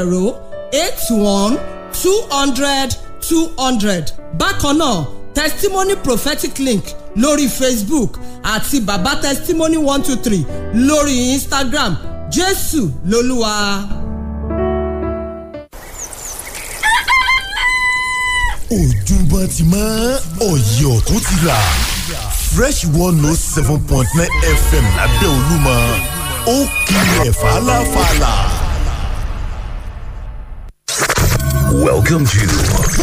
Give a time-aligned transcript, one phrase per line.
[0.00, 0.34] zero
[0.72, 1.54] eight one
[1.92, 2.90] two hundred
[3.20, 4.10] two hundred.
[4.38, 6.84] Bákan náà testimony prophetic link
[7.16, 10.44] lórí facebook àti baba testimony one two three
[10.74, 11.96] lórí instagram.
[12.30, 13.86] Jésù lolúwa.
[18.70, 19.84] ojúbọ ti mọ
[20.40, 21.58] ọyẹ ọtún ti là.
[22.54, 24.28] Fresh one note seven point nine
[24.66, 25.76] fm lábẹ́ olúmọ.
[26.46, 26.56] Ó
[26.86, 28.32] kiri ẹ̀fà láfàlà
[31.84, 32.48] Welcome to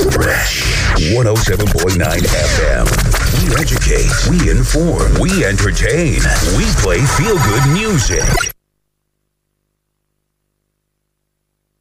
[0.10, 0.64] Fresh
[1.14, 2.86] 107.9 FM.
[3.38, 6.20] We educate, we inform, we entertain,
[6.58, 8.26] we play feel good music.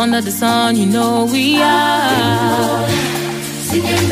[0.00, 2.88] under the sun, you know we are.
[3.68, 4.08] Singing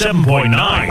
[0.00, 0.89] Seven point nine.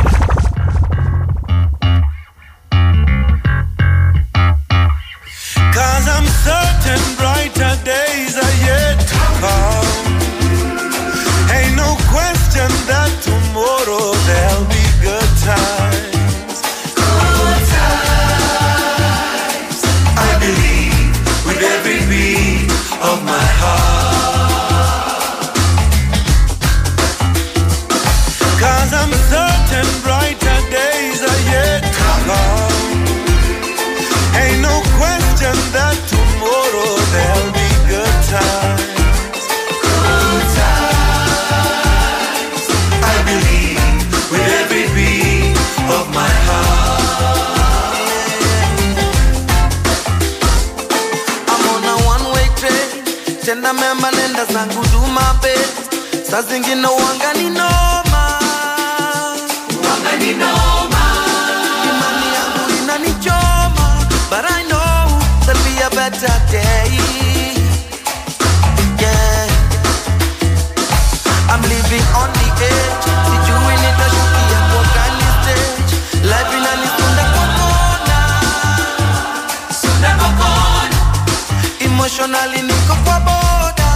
[82.10, 83.96] emotionally, Nico for border.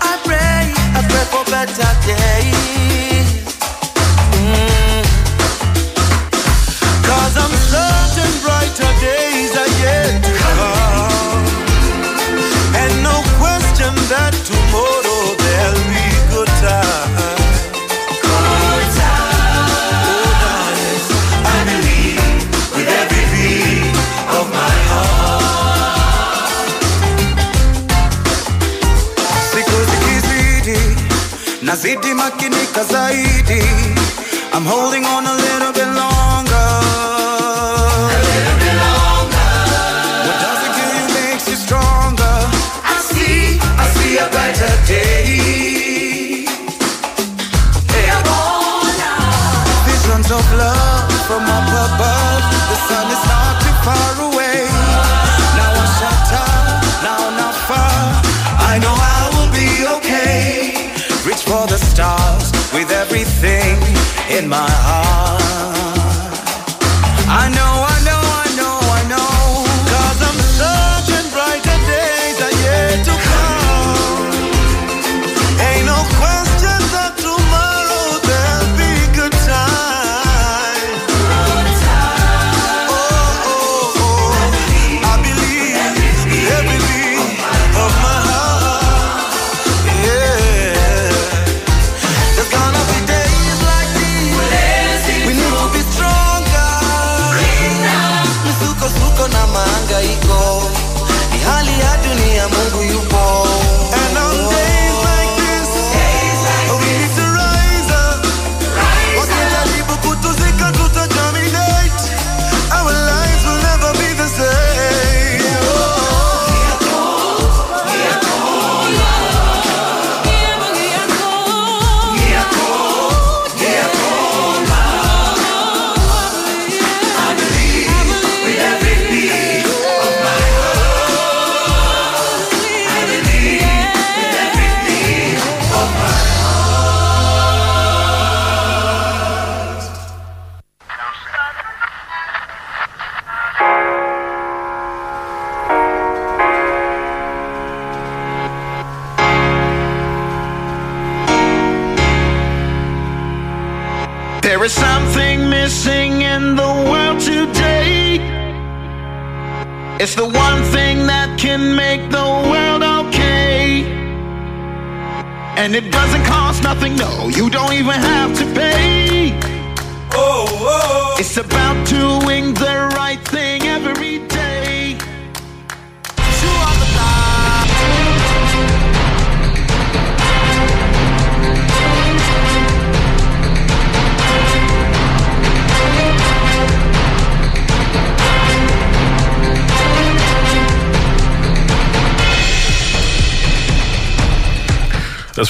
[0.00, 3.13] I pray, I pray for better days.
[31.84, 33.60] Zidi makinika zaidi.
[34.54, 35.72] I'm holding on a little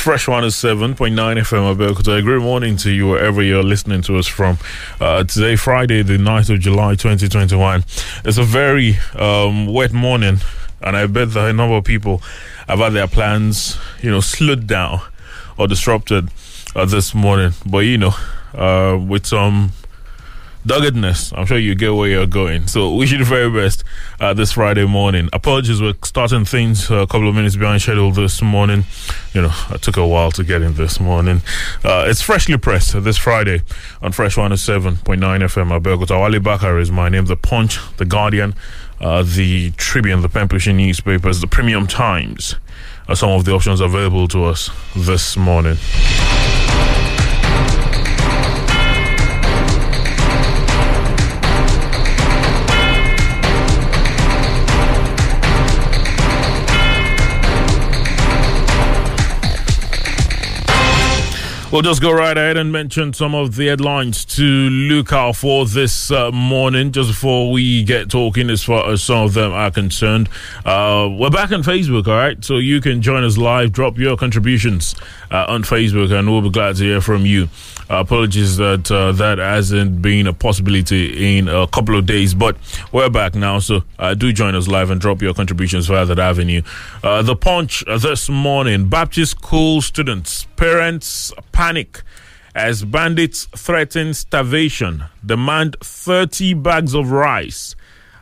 [0.04, 2.22] Fresh 107.9 FM Abeokuta.
[2.22, 4.58] Good morning to you wherever you're listening to us from.
[5.00, 7.82] Uh, today, Friday, the 9th of July 2021.
[8.26, 10.40] It's a very um, wet morning,
[10.82, 12.18] and I bet that a number of people
[12.68, 15.00] have had their plans, you know, slowed down
[15.56, 16.28] or disrupted
[16.76, 17.52] uh, this morning.
[17.64, 18.12] But, you know,
[18.52, 19.72] uh, with some
[20.66, 22.66] doggedness, I'm sure you get where you're going.
[22.66, 23.84] So wish you the very best
[24.20, 25.28] uh, this Friday morning.
[25.32, 28.84] Apologies, we're starting things a couple of minutes behind schedule this morning.
[29.32, 31.42] You know, it took a while to get in this morning.
[31.84, 33.62] Uh, it's freshly pressed this Friday
[34.02, 35.80] on Fresh 107.9 FM.
[35.80, 37.26] Abeokuta Wale Bakar is my name.
[37.26, 38.54] The Punch, The Guardian,
[39.00, 42.56] uh, The Tribune, The Pushing Newspapers, The Premium Times
[43.08, 45.76] are some of the options available to us this morning.
[61.74, 65.66] We'll just go right ahead and mention some of the headlines to look out for
[65.66, 69.72] this uh, morning, just before we get talking as far as some of them are
[69.72, 70.28] concerned.
[70.64, 72.44] Uh, we're back on Facebook, all right?
[72.44, 74.94] So you can join us live, drop your contributions
[75.32, 77.48] uh, on Facebook, and we'll be glad to hear from you.
[77.90, 82.56] Uh, apologies that uh, that hasn't been a possibility in a couple of days, but
[82.92, 83.58] we're back now.
[83.58, 86.62] So uh, do join us live and drop your contributions via that avenue.
[87.02, 92.02] The Punch this morning: Baptist school students, parents panic
[92.54, 97.74] as bandits threaten starvation, demand 30 bags of rice.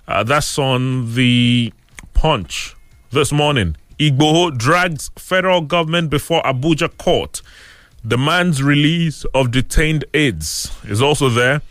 [0.08, 1.72] Uh, that's on the
[2.14, 2.74] Punch
[3.10, 3.76] this morning.
[3.98, 7.42] Igboho drags federal government before Abuja court
[8.06, 11.62] demands release of detained aides is also there.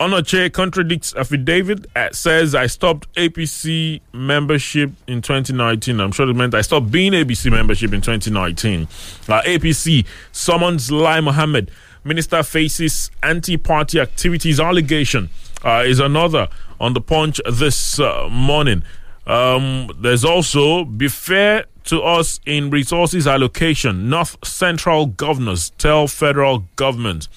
[0.00, 6.00] Onochie contradicts affidavit, says I stopped APC membership in 2019.
[6.00, 8.82] I'm sure it meant I stopped being APC membership in 2019.
[8.82, 11.70] Uh, APC summons Lai Mohammed.
[12.02, 15.30] Minister faces anti-party activities allegation
[15.64, 16.48] uh, is another
[16.80, 18.82] on the punch this uh, morning.
[19.26, 24.10] Um, there's also be fair to us in resources allocation.
[24.10, 27.28] North Central governors tell federal government,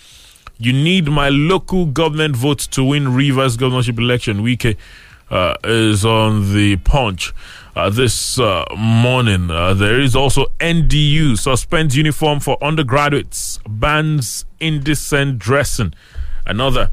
[0.60, 4.44] you need my local government votes to win Rivers governorship election.
[4.44, 4.78] Wike
[5.30, 7.34] uh, is on the punch.
[7.76, 15.38] Uh, this uh, morning, uh, there is also NDU suspends uniform for undergraduates, bans indecent
[15.38, 15.94] dressing.
[16.48, 16.90] Another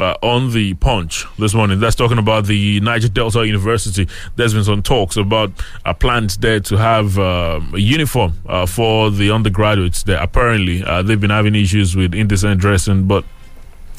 [0.00, 1.80] uh, on the punch this morning.
[1.80, 4.08] That's talking about the Niger Delta University.
[4.36, 5.52] There's been some talks about
[5.84, 10.02] a plans there to have um, a uniform uh, for the undergraduates.
[10.04, 13.24] There apparently uh, they've been having issues with indecent dressing, but.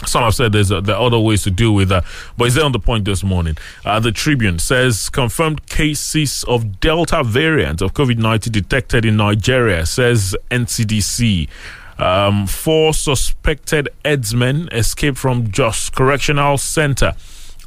[0.05, 2.05] Some have said there's uh, there are other ways to deal with that,
[2.37, 3.57] but is there on the point this morning?
[3.83, 9.85] Uh, the Tribune says confirmed cases of Delta variant of COVID 19 detected in Nigeria,
[9.85, 11.49] says NCDC.
[11.99, 17.13] Um, four suspected headsmen escaped from Jos Correctional Center.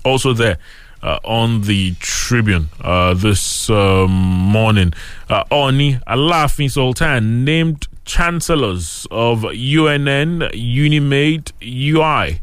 [0.05, 0.59] Also there
[1.03, 4.95] uh, on the Tribune uh, this um, morning.
[5.29, 12.41] Uh, Oni Alafin Sultan named chancellors of UNN, Unimed, UI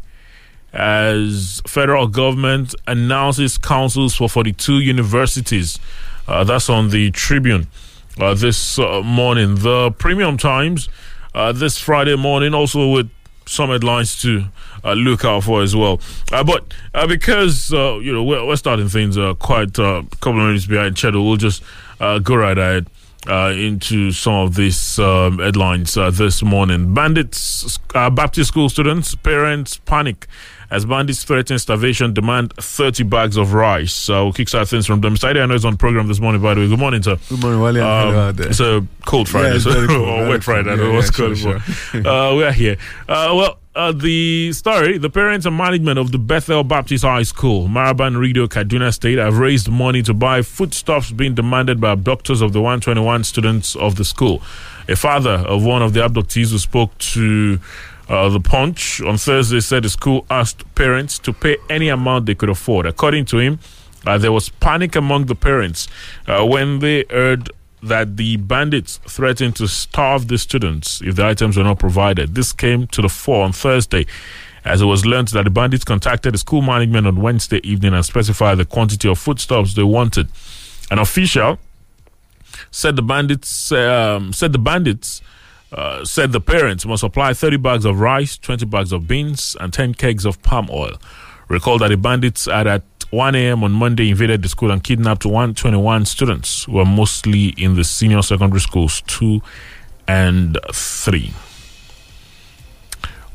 [0.71, 5.79] as federal government announces councils for 42 universities.
[6.27, 7.67] Uh, that's on the Tribune
[8.19, 9.55] uh, this uh, morning.
[9.55, 10.87] The Premium Times
[11.39, 13.09] uh, this Friday morning, also with
[13.45, 14.43] some headlines to
[14.83, 16.01] uh, look out for as well.
[16.33, 20.39] Uh, but uh, because uh, you know we're, we're starting things uh, quite a couple
[20.41, 21.63] of minutes behind schedule, we'll just
[22.01, 22.87] uh, go right ahead.
[23.57, 26.93] into some of these um, headlines this morning.
[26.93, 30.27] Bandits, Baptist school students, parents panic
[30.71, 33.93] as bandits threaten starvation, demand 30 bags of rice.
[33.93, 35.15] So we'll kickstart things from them.
[35.15, 36.67] Saidi, I know it's on program this morning, by the way.
[36.67, 37.17] Good morning, sir.
[37.29, 37.83] Good morning, Wale.
[37.83, 39.71] Um, it's a cold Friday, it's so,
[40.05, 40.71] or wet Friday.
[40.71, 40.95] I don't cold.
[40.95, 42.07] what's Yeah, called sure, for.
[42.07, 42.77] uh, we are here.
[43.07, 47.67] Uh, well, uh, the story the parents and management of the Bethel Baptist High School,
[47.67, 52.51] Maraban Rido, Kaduna State, have raised money to buy foodstuffs being demanded by abductors of
[52.51, 54.41] the 121 students of the school.
[54.89, 57.59] A father of one of the abductees who spoke to
[58.09, 62.35] uh, the Punch on Thursday said the school asked parents to pay any amount they
[62.35, 62.85] could afford.
[62.85, 63.59] According to him,
[64.05, 65.87] uh, there was panic among the parents
[66.27, 67.51] uh, when they heard
[67.83, 72.35] that the bandits threatened to starve the students if the items were not provided.
[72.35, 74.05] This came to the fore on Thursday
[74.65, 78.03] as it was learned that the bandits contacted the school management on Wednesday evening and
[78.03, 80.27] specified the quantity of foodstuffs they wanted.
[80.91, 81.57] An official
[82.71, 85.21] said the bandits um, said the bandits
[85.71, 89.73] uh, said the parents must supply 30 bags of rice, 20 bags of beans, and
[89.73, 90.93] 10 kegs of palm oil.
[91.47, 93.63] Recall that the bandits had at 1 a.m.
[93.63, 98.21] on Monday invaded the school and kidnapped 121 students who were mostly in the senior
[98.21, 99.41] secondary schools 2
[100.07, 101.33] and 3.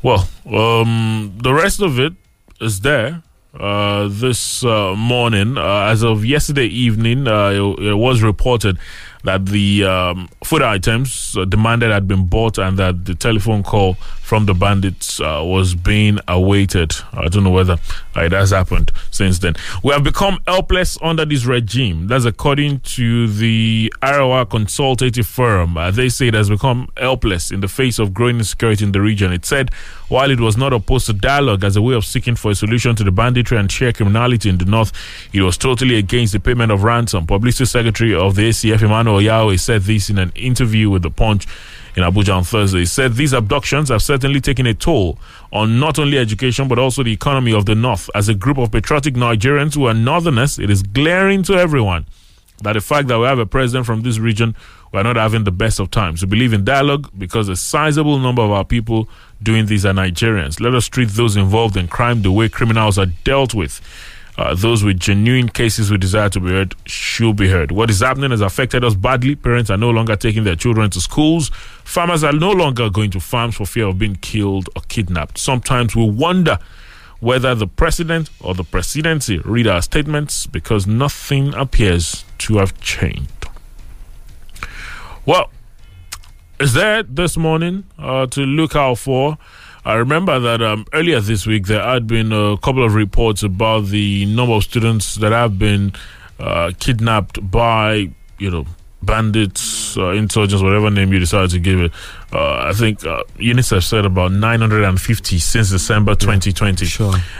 [0.01, 2.13] Well, um, the rest of it
[2.61, 3.23] is there.
[3.57, 8.77] Uh, this uh, morning, uh, as of yesterday evening, uh, it, it was reported
[9.25, 13.95] that the um, food items uh, demanded had been bought and that the telephone call
[14.21, 16.93] from the bandits uh, was being awaited.
[17.13, 17.77] I don't know whether
[18.15, 19.55] uh, it has happened since then.
[19.83, 22.07] We have become helpless under this regime.
[22.07, 25.77] That's according to the Arewa Consultative Forum.
[25.77, 29.01] Uh, they say it has become helpless in the face of growing insecurity in the
[29.01, 29.31] region.
[29.31, 29.69] It said
[30.07, 32.95] while it was not opposed to dialogue as a way of seeking for a solution
[32.95, 34.91] to the banditry and sheer criminality in the north,
[35.33, 37.25] it was totally against the payment of ransom.
[37.25, 41.47] Publicity Secretary of the ACF, Emmanuel Yawe, said this in an interview with The Punch
[41.95, 42.79] in Abuja on Thursday.
[42.79, 45.17] He said these abductions have certainly taken a toll
[45.51, 48.09] on not only education but also the economy of the North.
[48.13, 52.05] As a group of patriotic Nigerians who are Northerners, it is glaring to everyone
[52.61, 54.55] that the fact that we have a president from this region,
[54.95, 56.21] we are not having the best of times.
[56.21, 59.09] We believe in dialogue because a sizable number of our people
[59.43, 60.61] doing these are Nigerians.
[60.61, 63.81] Let us treat those involved in crime the way criminals are dealt with.
[64.37, 67.73] Uh, those with genuine cases we desire to be heard should be heard.
[67.73, 69.35] What is happening has affected us badly.
[69.35, 71.49] Parents are no longer taking their children to schools.
[71.83, 75.37] Farmers are no longer going to farms for fear of being killed or kidnapped.
[75.37, 76.57] Sometimes we wonder
[77.19, 83.29] whether the president or the presidency read our statements because nothing appears to have changed.
[85.25, 85.49] Well,
[86.59, 89.37] is there this morning uh, to look out for?
[89.83, 93.87] I remember that um, earlier this week there had been a couple of reports about
[93.87, 95.93] the number of students that have been
[96.39, 98.65] uh, kidnapped by, you know,
[99.01, 101.91] bandits, uh, insurgents, whatever name you decide to give it.
[102.31, 106.85] Uh, I think uh, UNICEF said about 950 since December 2020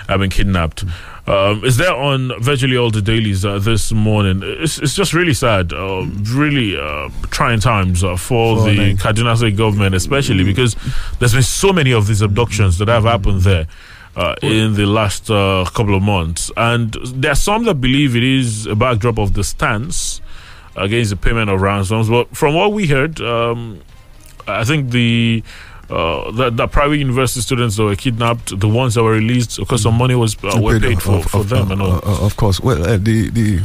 [0.07, 0.85] have been kidnapped.
[1.27, 4.41] Um, is there on virtually all the dailies uh, this morning?
[4.43, 8.93] It's, it's just really sad, uh, really uh, trying times uh, for, For the.
[8.95, 10.75] Kaduna State government, especially because
[11.19, 13.67] there's been so many of these abductions that have happened there.
[14.17, 18.23] Uh, in the last uh, couple of months, and there are some that believe it
[18.23, 20.21] is a backdrop of the stance
[20.77, 22.07] against the payment of ransoms.
[22.07, 23.81] But from what we heard, um,
[24.47, 25.43] I think the
[25.89, 29.83] uh, the, the private university students that were kidnapped, the ones that were released, because
[29.83, 31.93] some money was uh, were paid for, for them and all.
[31.95, 32.59] uh, of course.
[32.59, 33.61] Well, uh, the the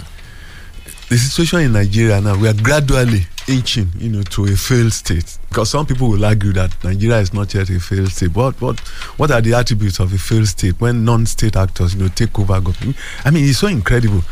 [1.09, 5.39] the situation in Nigeria now, we are gradually inching, you know, to a failed state.
[5.49, 8.35] Because some people will argue that Nigeria is not yet a failed state.
[8.35, 8.79] What what
[9.19, 12.61] what are the attributes of a failed state when non-state actors, you know, take over
[12.61, 12.97] government?
[13.25, 14.23] I mean, it's so incredible.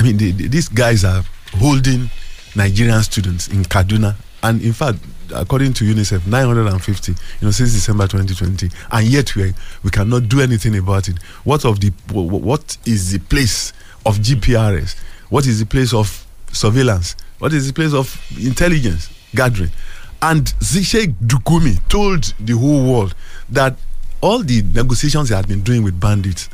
[0.00, 2.10] I mean, the, the- these guys are holding
[2.56, 4.98] Nigerian students in Kaduna, and in fact,
[5.34, 10.40] according to UNICEF, 950, you know, since December 2020, and yet we we cannot do
[10.40, 11.22] anything about it.
[11.44, 13.72] What of the wh- wh- what is the place
[14.06, 14.96] of GPRS?
[15.30, 17.16] What is the place of surveillance?
[17.38, 19.70] What is the place of intelligence gathering?
[20.22, 23.14] And Sheikh Dukumi told the whole world
[23.50, 23.76] that
[24.20, 26.48] all the negotiations he had been doing with bandits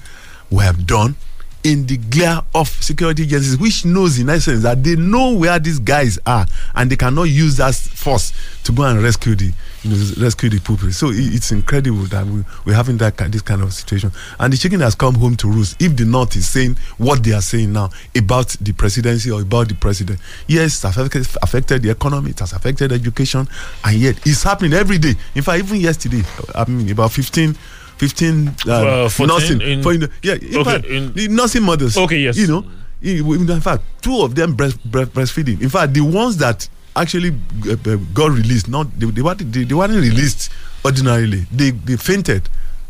[0.51, 1.15] were done
[1.63, 5.79] in the glare of security agencies, which knows in essence that they know where these
[5.79, 8.33] guys are and they cannot use that force
[8.65, 10.91] to go and rescue the you know rescue the people.
[10.93, 14.13] So it's incredible that we, we're having that this kind of situation.
[14.39, 15.81] And the chicken has come home to roost.
[15.81, 19.69] If the North is saying what they are saying now about the presidency or about
[19.69, 23.47] the president, yes, it has affected, affected the economy, it has affected education,
[23.85, 25.15] and yet it's happening every day.
[25.35, 26.23] In fact, even yesterday,
[26.55, 27.57] I mean, about 15
[28.01, 31.63] 15 uh, Uh, 14 nursing in- for, you know, yeah in Okay, fact in- nursing
[31.63, 32.37] mothers Okay, yes.
[32.37, 32.65] you know
[33.03, 35.61] in fact two of them breast, breast breastfeeding.
[35.61, 37.31] In fact the ones that actually
[37.71, 40.51] uh, got released not they, they, they, they weren't released
[40.85, 41.47] ordinarily.
[41.53, 42.43] They they fainted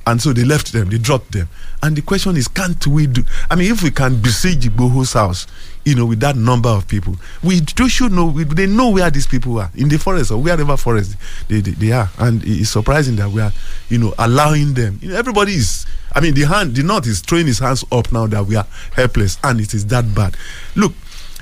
[0.06, 1.48] and so they left them they dropped them.
[1.82, 5.46] And the question is can't we do i mean if we can besiege Igboho's house
[5.84, 9.10] you know with that number of people we do should know we, they know where
[9.10, 11.16] these people are in the forest or wherever forest
[11.48, 12.10] they, they, they are.
[12.18, 13.52] And it's surprising that we are
[13.88, 14.98] you know allowing them.
[15.02, 18.10] You know everybody is i mean the hand the north is throwing his hands up
[18.12, 20.36] now that we are helpless and it is that bad.
[20.76, 20.92] Look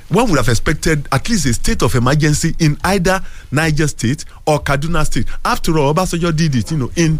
[0.08, 4.58] one would have expected at least a state of emergency in either Niger State or
[4.58, 5.26] Kaduna State.
[5.44, 7.18] After all, Obasanjo did it, you know, in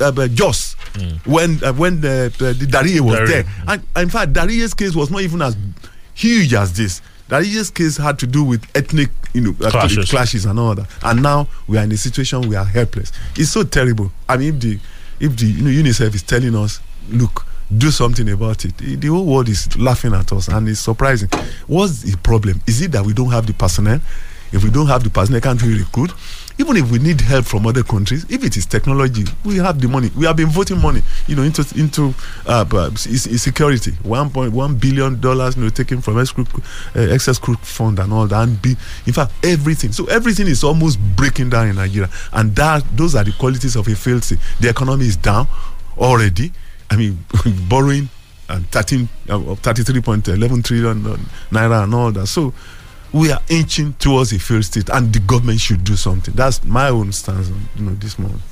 [0.00, 0.74] uh, uh, Jos
[1.24, 3.26] when uh, when uh, uh, the Dariye was Dariye.
[3.28, 3.44] there.
[3.68, 5.56] And, and in fact, Dariye's case was not even as
[6.14, 7.00] huge as this.
[7.28, 10.08] Dariye's case had to do with ethnic, you know, uh, Clashes.
[10.10, 10.86] clashes and all that.
[11.02, 13.10] And now we are in a situation we are helpless.
[13.36, 14.12] It's so terrible.
[14.28, 14.78] I mean, if the
[15.18, 16.78] if the you know UNICEF is telling us,
[17.08, 17.44] look,
[17.76, 21.28] do something about it, the, the whole world is laughing at us, and it's surprising.
[21.66, 22.60] What's the problem?
[22.66, 24.00] Is it that we don't have the personnel?
[24.52, 26.12] If we don't have the personnel, can't we recruit?
[26.58, 29.88] Even if we need help from other countries, if it is technology, we have the
[29.88, 30.10] money.
[30.16, 32.14] We have been voting money, you know, into into
[32.46, 33.90] uh, uh, security.
[34.02, 36.24] One point one billion dollars, you know, taken from uh,
[36.94, 38.42] excess crude fund and all that.
[38.42, 38.70] And be,
[39.06, 39.92] in fact, everything.
[39.92, 43.86] So everything is almost breaking down in Nigeria, and that those are the qualities of
[43.88, 44.38] a failed state.
[44.60, 45.48] The economy is down
[45.98, 46.52] already.
[46.88, 47.24] I mean,
[47.68, 48.08] borrowing
[48.48, 51.16] and 13, uh, 33.11 trillion uh,
[51.50, 52.26] naira and all that.
[52.26, 52.54] So
[53.20, 56.34] we are inching towards a failed state, and the government should do something.
[56.34, 58.42] That's my own stance on you know this morning.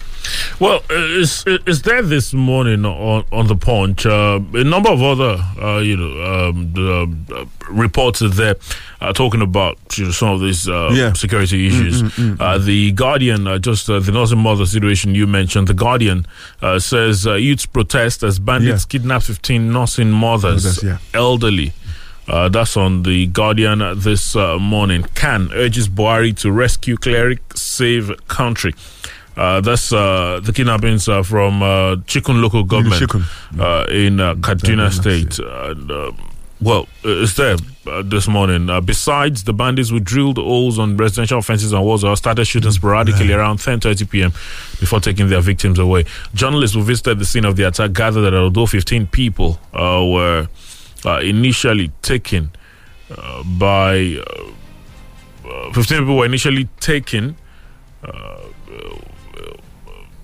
[0.58, 5.32] Well, is is there this morning on on the punch uh, a number of other
[5.60, 6.12] uh, you know
[6.48, 8.54] um, the, uh, reports are there
[9.02, 11.12] uh, talking about you know, some of these uh, Yeah.
[11.12, 12.02] security issues.
[12.02, 15.68] Mm, mm, mm, Uh, the Guardian, uh, just uh, the Northern Mother situation you mentioned.
[15.68, 16.24] The Guardian
[16.62, 20.98] uh, says uh, youths protest as bandits kidnap fifteen nursing mothers, Mothers, yeah.
[21.12, 21.72] elderly.
[22.26, 25.02] Uh, that's on the Guardian this uh, morning.
[25.14, 28.74] CAN urges Buhari to rescue cleric, save country.
[29.36, 33.12] Uh, that's uh, the kidnappings uh, from uh, Chikun local government
[33.58, 35.38] uh, in uh, Kaduna State.
[35.40, 35.90] And,
[36.60, 37.56] well, it's there
[37.86, 38.70] uh, this morning.
[38.70, 42.70] Uh, besides, the bandits who drilled holes on residential fences and walls or started shooting
[42.70, 44.30] sporadically around 10:30 p.m.
[44.80, 46.06] before taking their victims away.
[46.32, 50.48] Journalists who visited the scene of the attack gathered that although 15 people uh, were
[51.06, 52.50] initially taken
[53.10, 57.36] uh, by uh, uh, 15 people were initially taken.
[58.02, 58.40] Uh,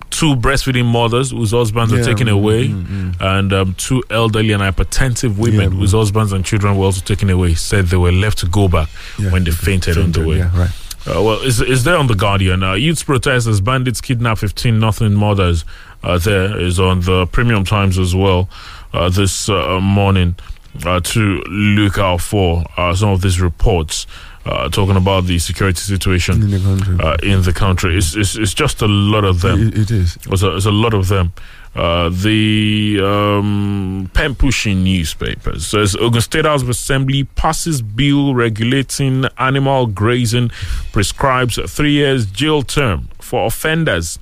[0.09, 4.61] two breastfeeding mothers whose husbands were taken mm, away, mm, and um, two elderly and
[4.61, 7.55] hypertensive women Yeah, whose husbands and children were also taken away.
[7.55, 10.37] Said they were left to go back Yeah, when they fainted, on the way.
[10.37, 10.69] Yeah, right.
[11.07, 12.61] Uh, well, is is there on the Guardian?
[12.61, 15.65] Uh, youths protesters, bandits kidnap 15 nothing mothers.
[16.03, 18.47] Uh, there is on the Premium Times as well
[18.93, 24.07] uh, this uh, morning uh, to look out for uh, some of these reports
[24.45, 26.97] uh, talking about the security situation In the country.
[26.99, 27.97] uh, in the country.
[27.97, 29.67] It's, it's, it's just a lot of them.
[29.67, 30.15] It- it is.
[30.15, 31.33] There's a, there's a lot of them.
[31.73, 39.23] Uh, the um, pen pushing newspapers says Ogun State House of Assembly passes bill regulating
[39.37, 40.49] animal grazing,
[40.91, 44.19] prescribes three years jail term for offenders.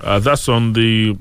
[0.00, 1.18] Uh, that's on the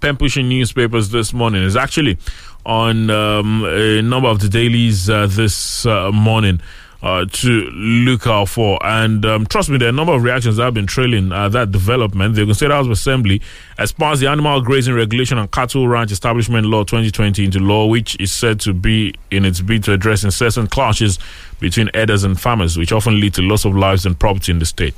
[0.00, 1.62] pen pushing newspapers this morning.
[1.64, 2.18] It's actually
[2.66, 6.60] on um, a number of the dailies uh, this uh, morning.
[7.02, 8.84] Uh, to look out for.
[8.84, 11.48] And um, trust me, there are a number of reactions that have been trailing uh,
[11.50, 12.34] that development.
[12.34, 13.42] The State House of Assembly
[13.78, 18.18] has passed the Animal Grazing Regulation and Cattle Ranch Establishment Law 2020 into law, which
[18.18, 21.18] is said to be in its bid to address incessant clashes
[21.60, 24.66] between herders and farmers, which often lead to loss of lives and property in the
[24.66, 24.94] state.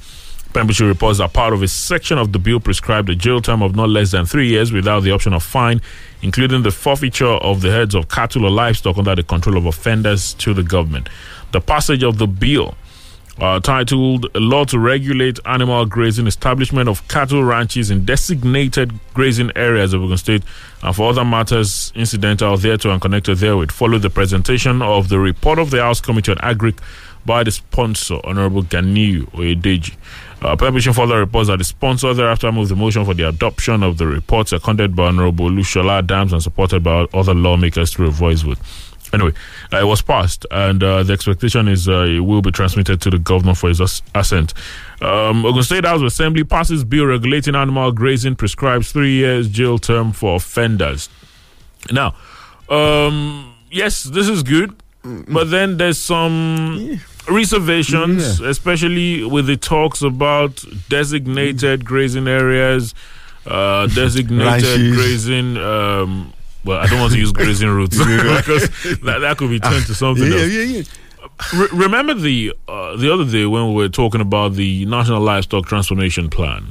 [0.52, 3.76] Pembrokeshire reports that part of a section of the bill prescribed a jail term of
[3.76, 5.80] not less than three years without the option of fine,
[6.22, 10.34] including the forfeiture of the heads of cattle or livestock under the control of offenders
[10.34, 11.08] to the government.
[11.52, 12.76] The passage of the bill,
[13.40, 19.52] uh, titled "A Law to Regulate Animal Grazing, Establishment of Cattle Ranches in Designated Grazing
[19.54, 20.42] Areas of Ogun State,
[20.82, 25.60] and for other matters incidental thereto and connected therewith," followed the presentation of the report
[25.60, 26.78] of the House Committee on Agric
[27.28, 29.94] by the sponsor, Honorable Ganiu Oyedeji.
[30.40, 33.98] Uh, Permission further reports that the sponsor thereafter moved the motion for the adoption of
[33.98, 38.40] the report, seconded by Honorable Lushola Dams and supported by other lawmakers through a voice
[38.40, 38.58] vote.
[39.12, 39.32] Anyway,
[39.72, 43.10] uh, it was passed, and uh, the expectation is uh, it will be transmitted to
[43.10, 44.54] the governor for his as- assent.
[45.02, 50.12] Um, Ogun State House Assembly passes bill regulating animal grazing, prescribes three years jail term
[50.12, 51.08] for offenders.
[51.90, 52.14] Now,
[52.68, 60.64] um, yes, this is good, but then there's some reservations, especially with the talks about
[60.88, 62.94] designated grazing areas,
[63.46, 65.56] uh, designated grazing.
[65.56, 66.32] Um,
[66.64, 68.68] well, I don't want to use grazing routes because
[69.02, 70.52] that, that could be turned to something Yeah, else.
[70.52, 70.82] yeah, yeah.
[71.54, 75.66] Re- remember the uh, the other day when we were talking about the National Livestock
[75.66, 76.66] Transformation Plan,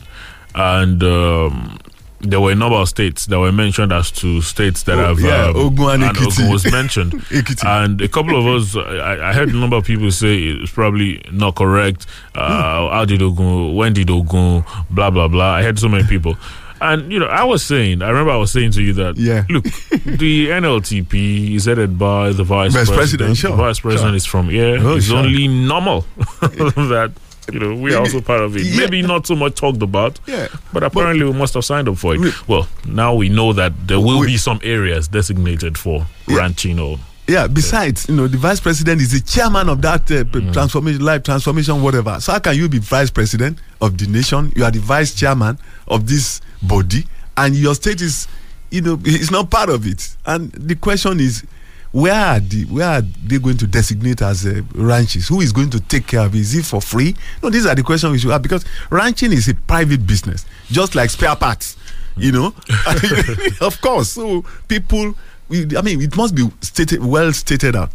[0.56, 1.78] and um,
[2.20, 5.20] there were a number of states that were mentioned as to states that Oh, have
[5.20, 6.18] yeah, um, Ogun and.
[6.18, 7.14] Ogun was mentioned,
[7.66, 11.22] and a couple of us, I, I heard a number of people say it's probably
[11.32, 12.06] not correct.
[12.34, 13.76] Uh, How did Ogun?
[13.76, 14.64] When did Ogun?
[14.90, 15.54] Blah blah blah.
[15.56, 16.36] I heard so many people.
[16.80, 19.46] And you know, I was saying, I remember I was saying to you that, Yeah.
[19.50, 19.64] look,
[20.20, 22.98] the NLTP is headed by the vice, Vice president.
[23.34, 24.16] president, sure, The vice president sure.
[24.18, 24.78] is from here.
[24.80, 25.18] Oh, it's sure.
[25.18, 26.02] only normal
[26.42, 27.14] that
[27.52, 28.64] you know we are also part of it.
[28.66, 28.78] Yeah.
[28.82, 30.48] Maybe not so much talked about, Yeah.
[30.74, 32.48] but apparently we must have signed up for it.
[32.48, 37.00] well, now we know that there will We- be some areas designated for ranching or
[37.28, 37.48] Yeah.
[37.48, 40.54] Besides, you know, the vice president is the chairman of that uh, Mm.
[40.54, 42.20] transformation, life transformation, whatever.
[42.22, 44.52] So how can you be vice president of the nation?
[44.56, 45.58] You are the vice chairman
[45.88, 47.06] of this body,
[47.36, 48.28] and your state is,
[48.72, 50.16] you know, it's not part of it.
[50.26, 51.44] And the question is,
[51.92, 55.28] where are the where are they going to designate as uh, ranches?
[55.28, 56.40] Who is going to take care of it?
[56.40, 57.16] Is it for free?
[57.42, 60.96] No, these are the questions we should have because ranching is a private business, just
[60.96, 61.78] like spare parts.
[62.16, 62.46] You know,
[63.62, 64.10] of course.
[64.10, 65.14] So people,
[65.52, 67.92] I mean, it must be stated well stated out.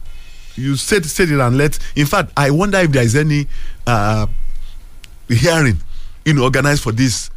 [0.55, 1.79] You state state it and let.
[1.97, 3.49] In fact, I wonder if there is any
[3.87, 4.27] uh,
[5.29, 5.79] hearing,
[6.25, 7.31] you know, organized for this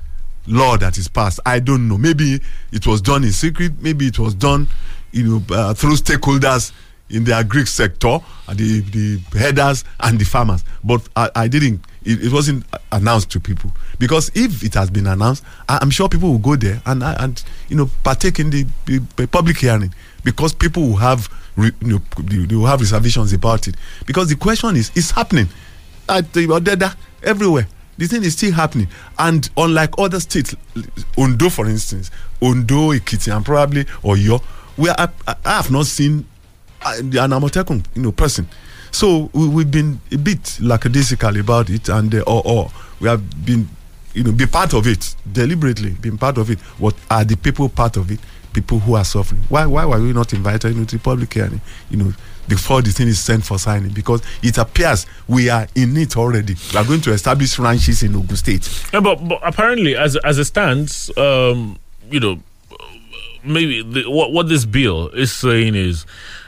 [0.47, 1.39] law that is passed.
[1.45, 1.97] I don't know.
[1.97, 2.39] Maybe
[2.71, 3.73] it was done in secret.
[3.81, 4.67] Maybe it was done,
[5.15, 6.71] you know, uh, through stakeholders.
[7.09, 10.63] in the agri sector, uh, the the headers and the farmers.
[10.83, 11.81] But I, I didn't.
[12.03, 16.09] It, it wasn't announced to people because if it has been announced, I, I'm sure
[16.09, 20.53] people will go there and and you know partake in the, the, public hearing because
[20.53, 23.75] people will have you know they, will have reservations about it
[24.07, 25.47] because the question is it's happening
[26.09, 27.67] at the Odeda everywhere.
[27.97, 30.53] The thing is still happening, and unlike other states,
[31.17, 34.43] Ondo, for instance, Ondo, Ekiti, and probably Oyo,
[34.75, 36.25] where I, I I have not seen
[36.81, 38.47] uh, an Amotekun, you know, person.
[38.91, 43.45] So we, we've been a bit lackadaisical about it, and uh, or, or we have
[43.45, 43.67] been,
[44.13, 46.59] you know, be part of it deliberately, been part of it.
[46.79, 48.19] What are the people part of it?
[48.53, 49.41] People who are suffering.
[49.49, 51.59] Why why were we not invited know, the public hearing?
[51.89, 52.13] You know,
[52.47, 56.55] before the thing is sent for signing, because it appears we are in it already.
[56.71, 58.85] We are going to establish ranches in Ogun State.
[58.93, 61.77] Yeah, but, but apparently, as as it stands, um,
[62.09, 62.39] you know,
[63.45, 66.05] maybe the, what what this bill is saying is,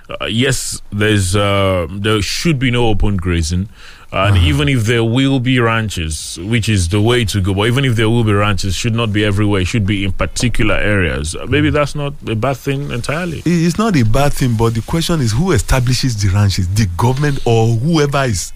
[0.10, 3.69] uh, yes, there's uh, there should be no open grazing.
[4.10, 7.83] And even if there will be ranches, which is the way to go, but even
[7.83, 9.62] if there will be ranches, should not be everywhere.
[9.62, 11.36] It should be in particular areas.
[11.36, 13.41] Uh, Maybe that's not a bad thing entirely.
[13.45, 17.39] It's not a bad thing, but the question is who establishes the ranches, the government
[17.45, 18.53] or whoever is.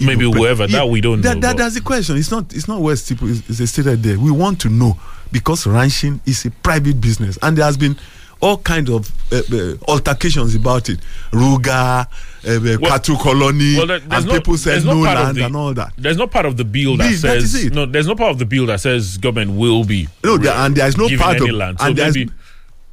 [0.00, 2.16] Maybe pre- whoever, that we don't that, know, That, that's the question.
[2.16, 2.54] It's not.
[2.54, 4.18] It's not where people is, is stated there.
[4.18, 4.98] We want to know
[5.32, 7.96] because ranching is a private business, and there has been
[8.40, 11.00] all kind of uh, uh, altercations about it.
[11.32, 15.56] Ruga, uh, cattle colony, well, there, and no- people said there's no, land the- and
[15.56, 15.92] all that.
[15.96, 17.72] There's no part of the bill that says it.
[17.72, 17.86] no.
[17.86, 20.86] There's no part of the bill that says government will be No, there, and there
[20.86, 21.80] is no part of land.
[21.80, 22.30] So and there's, maybe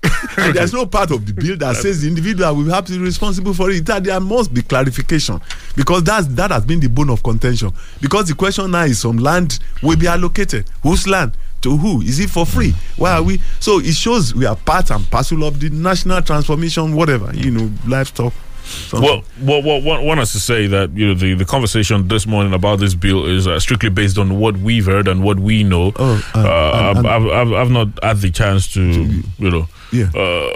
[0.38, 2.98] and there's no part of the bill that says the individual will have to be
[3.00, 3.86] responsible for it.
[3.86, 5.40] That there must be clarification
[5.76, 7.72] because that's that has been the bone of contention.
[8.02, 10.70] Because the question now is some land will be allocated.
[10.82, 11.38] Whose land?
[11.64, 12.02] To who?
[12.02, 12.74] Is it for free?
[12.98, 13.40] Why are we?
[13.60, 17.72] So it shows we are part and parcel of the national transformation, whatever you know,
[17.88, 18.34] livestock.
[18.64, 19.24] something.
[19.42, 22.54] Well, well, well, want us to say that you know the, the conversation this morning
[22.54, 25.92] about this bill is uh, strictly based on what we've heard and what we know.
[25.96, 29.68] Oh, uh, uh, and- I've, I've, I've, I've not had the chance to you know
[29.92, 30.10] Yeah.
[30.16, 30.54] uh,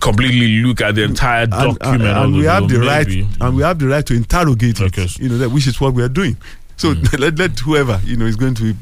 [0.00, 2.02] completely look at the entire and, document.
[2.16, 3.06] and we have bill, the right
[3.40, 6.02] and we have the right to interrogate it you know that, which is what we
[6.02, 6.36] are doing
[6.76, 6.88] so
[7.18, 8.74] let, let whoever you know is going to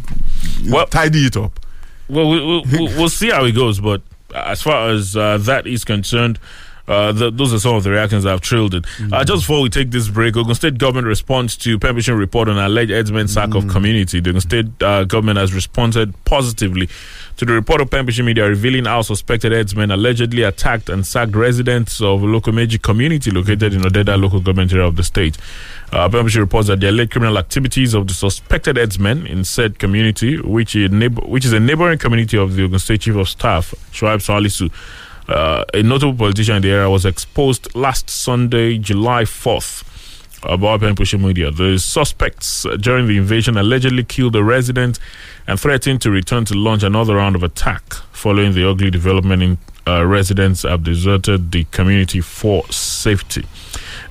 [0.69, 1.61] Well- tidy it up
[2.09, 3.81] Well, we, we, we'll, we'll see how it goes.
[3.81, 4.03] But
[4.35, 6.39] as far as uh, that is concerned,
[6.87, 8.85] uh, th those are some of the reactions I've trailed it.
[9.11, 12.59] Uh, just before we take this break, Ogun State government responds to permission report on
[12.59, 14.21] alleged headsman sack of community.
[14.21, 16.91] The Ogun State uh, government has responded positively
[17.37, 22.01] to the report of Pembrokeshire media revealing how suspected headsmen allegedly attacked and sacked residents
[22.01, 25.37] of local Lokomeji community located in Odeda local government area of the state.
[25.93, 30.77] Uh, reports that the alleged criminal activities of the suspected headsmen in said community, which
[30.77, 34.19] is, neighbor, which is a neighboring community of the Ogun State Chief of Staff, Shoaib
[34.19, 34.71] Salisu,
[35.29, 39.94] uh, a notable politician in the area, was exposed last Sunday, July 4th.
[40.45, 44.99] About Pembrokeshire media, the suspects uh, during the invasion allegedly killed a resident
[45.47, 47.95] and threatened to return to launch another round of attack.
[48.13, 53.45] Following the ugly development in uh, residents have deserted the community for safety.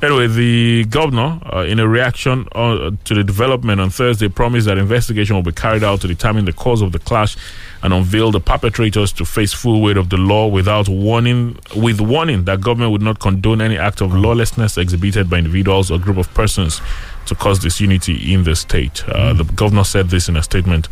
[0.03, 4.77] Anyway, the governor, uh, in a reaction uh, to the development on Thursday, promised that
[4.77, 7.37] investigation will be carried out to determine the cause of the clash
[7.81, 12.43] and unveil the perpetrators to face full weight of the law without warning, with warning
[12.43, 16.31] that government would not condone any act of lawlessness exhibited by individuals or group of
[16.33, 16.81] persons
[17.25, 19.07] to cause disunity in the state.
[19.07, 20.89] Uh, The governor said this in a statement.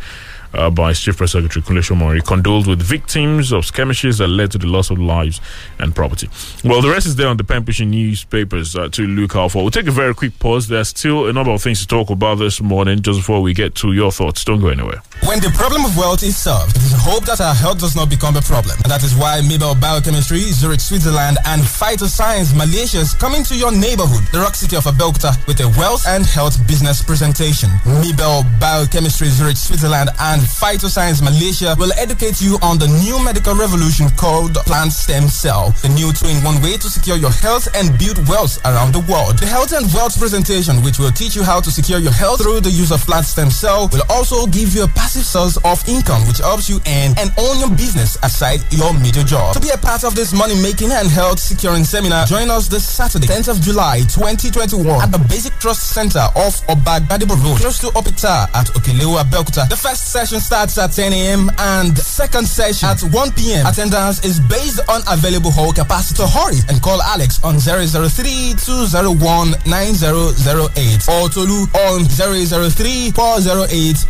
[0.54, 4.58] Uh, by chief press secretary Kunle Somorin, condoled with victims of skirmishes that led to
[4.58, 5.40] the loss of lives
[5.78, 6.28] and property.
[6.62, 9.62] Well, the rest is there on the Pembrokeshire newspapers uh, to look out for.
[9.62, 10.68] We'll take a very quick pause.
[10.68, 13.00] There's still a number of things to talk about this morning.
[13.00, 15.02] Just before we get to your thoughts, don't go anywhere.
[15.22, 18.10] When the problem of wealth is solved, it is hoped that our health does not
[18.10, 18.74] become a problem.
[18.82, 23.70] And that is why Mibelle Biochemistry, Zurich, Switzerland, and Phytoscience Malaysia is coming to your
[23.70, 27.70] neighborhood, the rock city of Abeokuta, with a wealth and health business presentation.
[28.02, 34.10] Mibelle Biochemistry, Zurich, Switzerland, and Phytoscience Malaysia will educate you on the new medical revolution
[34.18, 38.58] called plant stem cell, the new two-in-one way to secure your health and build wealth
[38.66, 39.38] around the world.
[39.38, 42.60] The health and wealth presentation, which will teach you how to secure your health through
[42.60, 46.24] the use of plant stem cell, will also give you a passive source of income,
[46.26, 49.52] which helps you earn and own your business aside your major job.
[49.52, 53.26] To be a part of this money-making and health securing seminar, join us this Saturday,
[53.26, 58.48] 10th of July, 2021, at the Basic Trust Center of Obagbadibo Road, close to Opita
[58.56, 59.68] at Okelewa, Belkuta.
[59.68, 61.50] The first session starts at 10 a.m.
[61.58, 63.66] and second session at 1 p.m.
[63.66, 66.24] Attendance is based on available hall capacity.
[66.24, 74.08] Hurry and call Alex on 003 201 9008 or Tolu on 003 408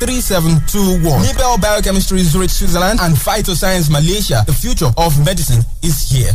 [0.83, 1.21] 3721.
[1.23, 4.43] Mibelle Biochemistry Zurich, Switzerland and Phytoscience Malaysia.
[4.47, 6.33] The future of medicine is here.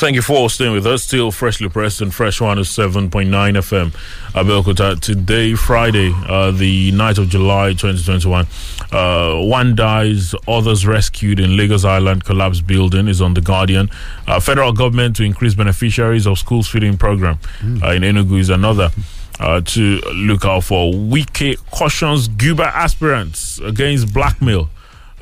[0.00, 1.02] Thank you for staying with us.
[1.02, 3.90] Still freshly pressed and fresh one is 7.9 FM.
[4.32, 4.98] Abeokuta.
[4.98, 8.46] Today, Friday, uh, the night of July 2021.
[8.90, 13.90] Uh, one dies, others rescued in Lagos Island collapsed building is on the Guardian.
[14.26, 18.90] Uh, federal government to increase beneficiaries of schools feeding program uh, in Enugu is another.
[19.38, 20.94] Uh, to look out for.
[20.94, 24.70] Wike cautions Guba aspirants against blackmail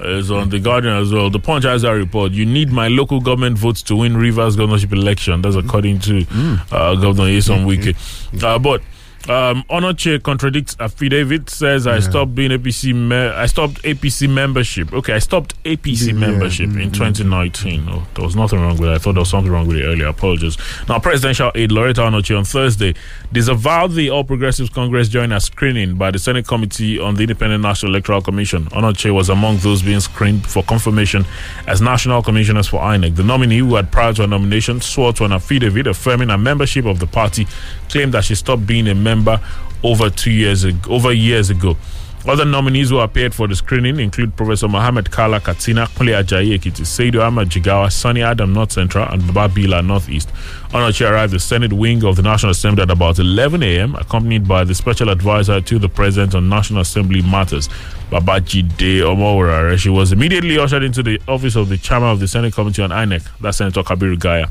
[0.01, 1.31] is on the Guardian as well.
[1.31, 2.33] The Punch has a report.
[2.33, 5.43] You need my local government votes to win Rivers governorship election.
[5.43, 6.27] That's according to
[6.71, 8.43] uh, Governor Nyesom Wike.
[8.43, 8.83] Uh, but
[9.29, 11.51] um, Onochie contradicts affidavit.
[11.51, 12.95] Says I stopped being APC.
[12.95, 14.93] Me- I stopped APC membership.
[14.93, 17.87] Okay, I stopped APC membership in 2019.
[17.91, 18.95] Oh, there was nothing wrong with it.
[18.95, 20.07] I thought there was something wrong with it earlier.
[20.07, 20.57] Apologies.
[20.89, 22.95] Now, presidential aide Loretta Onochie on Thursday
[23.33, 27.93] disavowed the All Progressives Congress joiner screening by the Senate Committee on the Independent National
[27.93, 28.65] Electoral Commission.
[28.67, 31.27] Onochie was among those being screened for confirmation
[31.67, 33.15] as national commissioners for INEC.
[33.17, 36.87] The nominee, who had prior to her nomination swore to an affidavit affirming her membership
[36.87, 37.47] of the party,
[37.91, 39.08] claimed that she stopped being a member
[39.83, 41.77] over two years ago, over years ago.
[42.27, 46.85] Other nominees who appeared for the screening include Professor Mohammed Kala Katsina, Kunle Ajayi Ekiti,
[46.85, 50.29] Seidu Ahmad Jigawa, Sunny Adam North Central, and Baba Bila Northeast.
[50.71, 54.65] Onochie arrived the Senate wing of the National Assembly at about 11 a.m., accompanied by
[54.65, 57.69] the special advisor to the President on National Assembly matters,
[58.11, 59.79] Babajide Omoworare.
[59.79, 62.91] She was immediately ushered into the office of the chairman of the Senate Committee on
[62.91, 64.51] INEC, that's Senator Kabiru Gaya.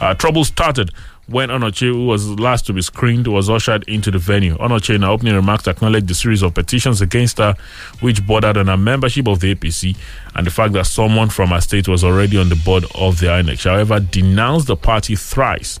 [0.00, 0.90] Uh, trouble started
[1.26, 4.56] when Onochie, who was last to be screened, was ushered into the venue.
[4.58, 7.54] Onochie, in her opening remarks, acknowledged the series of petitions against her,
[8.00, 9.96] which bordered on her membership of the APC
[10.34, 13.26] and the fact that someone from her state was already on the board of the
[13.26, 13.64] INEC.
[13.64, 15.80] However, denounced the party thrice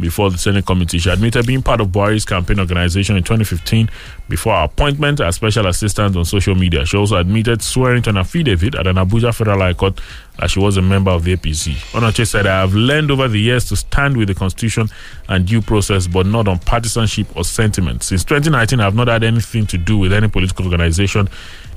[0.00, 0.98] before the Senate committee.
[0.98, 3.88] She admitted being part of Buhari's campaign organization in 2015
[4.28, 6.84] before her appointment as special assistant on social media.
[6.84, 10.00] She also admitted swearing to an affidavit at an Abuja Federal High Court
[10.38, 11.74] that she was a member of the APC.
[11.92, 14.88] Onochie said, I have learned over the years to stand with the constitution
[15.28, 18.02] and due process, but not on partisanship or sentiment.
[18.02, 21.28] Since 2019, I have not had anything to do with any political organization,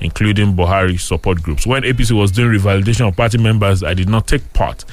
[0.01, 1.67] including Buhari support groups.
[1.67, 4.85] When APC was doing revalidation of party members, I did not take part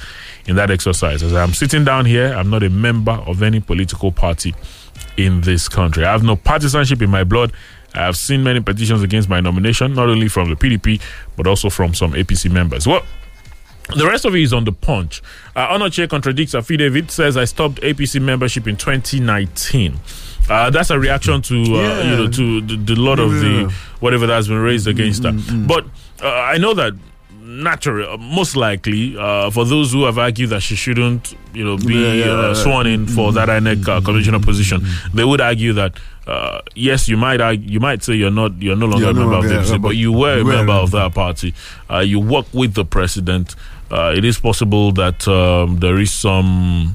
[0.47, 1.23] in that exercise.
[1.23, 4.55] As I'm sitting down here, I'm not a member of any political party
[5.17, 6.05] in this country.
[6.05, 7.53] I have no partisanship in my blood.
[7.95, 11.01] I have seen many petitions against my nomination, not only from the PDP,
[11.37, 12.87] but also from some APC members.
[12.87, 13.03] Well,
[13.97, 15.23] the rest of it is on the punch.
[15.55, 19.99] Uh, Onochie contradicts affidavit, says I stopped APC membership in 2019.
[20.49, 22.03] Uh, that's a reaction to uh, Yeah.
[22.11, 23.41] you know to the, the lot of Yeah.
[23.41, 25.33] the whatever that's been raised against her.
[25.33, 25.85] But
[26.23, 26.93] uh, I know that
[27.63, 31.77] naturally, uh, most likely, uh, for those who have argued that she shouldn't, you know,
[31.77, 34.83] be Yeah, yeah, uh, sworn in for that INEC uh, commissioner position,
[35.13, 38.77] they would argue that uh, yes, you might argue, you might say you're not you're
[38.77, 40.73] no longer You're a no member of the APC, but but you were a member
[40.73, 41.55] of that party.
[41.91, 43.55] Uh, you work with the president.
[43.91, 46.95] Uh, it is possible that um, there is some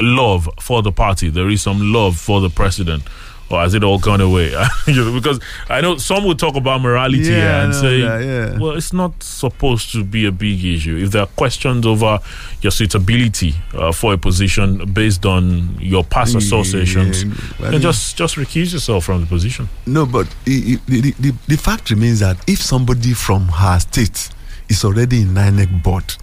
[0.00, 1.28] love for the party.
[1.28, 3.02] There is some love for the president.
[3.50, 4.52] Or has it all gone away?
[4.86, 5.40] Because
[5.70, 8.58] I know some would talk about morality Yeah, and say, that, yeah.
[8.58, 10.96] well, it's not supposed to be a big issue.
[10.98, 12.20] If there are questions over
[12.60, 17.30] your suitability uh, for a position based on your past Yeah, associations, yeah,
[17.60, 19.68] then well, just just recuse yourself from the position.
[19.86, 24.28] No, but the, the, the fact remains that if somebody from her state
[24.68, 26.16] is already in INEC board,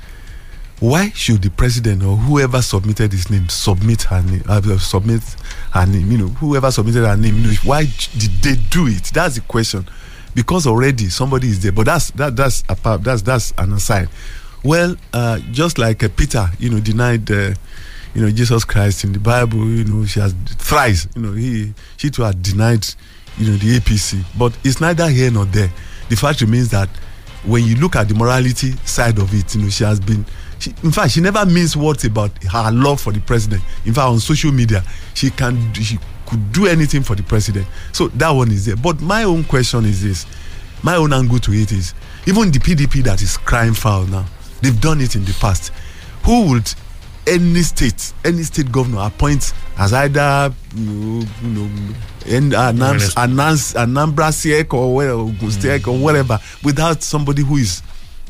[0.80, 4.44] why should the president or whoever submitted his name submit her name?
[4.48, 5.22] Uh, submit
[5.72, 6.12] her name.
[6.12, 7.44] You know, whoever submitted her name.
[7.64, 7.86] Why
[8.18, 9.06] did they do it?
[9.14, 9.88] That's the question.
[10.34, 11.72] Because already somebody is there.
[11.72, 13.04] But that's that that's apart.
[13.04, 14.10] That's that's an aside.
[14.64, 17.32] Well, uh, just like uh, Peter, you know, denied.
[17.32, 17.54] Uh,
[18.16, 19.60] you know Jesus Christ in the Bible.
[19.68, 21.08] You know she has thrice.
[21.16, 22.86] You know he she too had denied.
[23.38, 25.70] You know the APC, but it's neither here nor there.
[26.08, 26.88] The fact remains that
[27.44, 30.26] when you look at the morality side of it, you know she has been.
[30.60, 33.62] She, in fact, she never means words about her love for the president.
[33.86, 34.84] In fact, on social media,
[35.14, 37.68] she can she could do anything for the president.
[37.92, 38.76] So that one is there.
[38.76, 40.26] But my own question is this:
[40.84, 41.94] my own angle to it is
[42.28, 44.26] even the PDP that is crying foul now,
[44.62, 45.72] they've done it in the past.
[46.24, 46.74] Who would
[47.28, 51.70] any state, any state governor appoint as either you know,
[52.28, 56.02] and announce, announce Anambra Siek or Ogun Siek or mm.
[56.02, 57.82] whatever without somebody who is,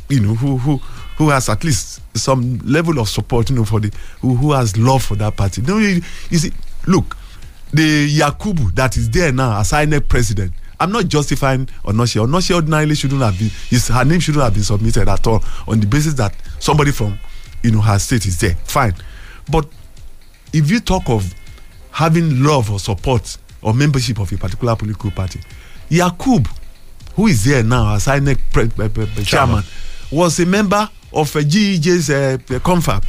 [0.09, 0.77] you know, who who
[1.17, 3.91] who has at least some level of support, you know, for the
[4.21, 5.61] who, who has love for that party.
[5.61, 6.51] No, you, you see,
[6.87, 7.15] look,
[7.73, 10.51] the Yakubu that is there now as INEC president.
[10.79, 12.25] I'm not justifying Onochie.
[12.25, 13.49] Onochie ordinarily shouldn't have been.
[13.69, 17.17] His, her name shouldn't have been submitted at all on the basis that somebody from,
[17.63, 18.55] you know, her state is there.
[18.65, 18.95] Fine,
[19.49, 19.67] but
[20.53, 21.33] if you talk of
[21.91, 25.39] having love or support or membership of a particular political party,
[25.89, 26.47] Yakub,
[27.15, 29.63] who is there now as INEC pre- pre- pre- chairman,
[30.11, 33.03] was a member of a GEJ's uh, confab.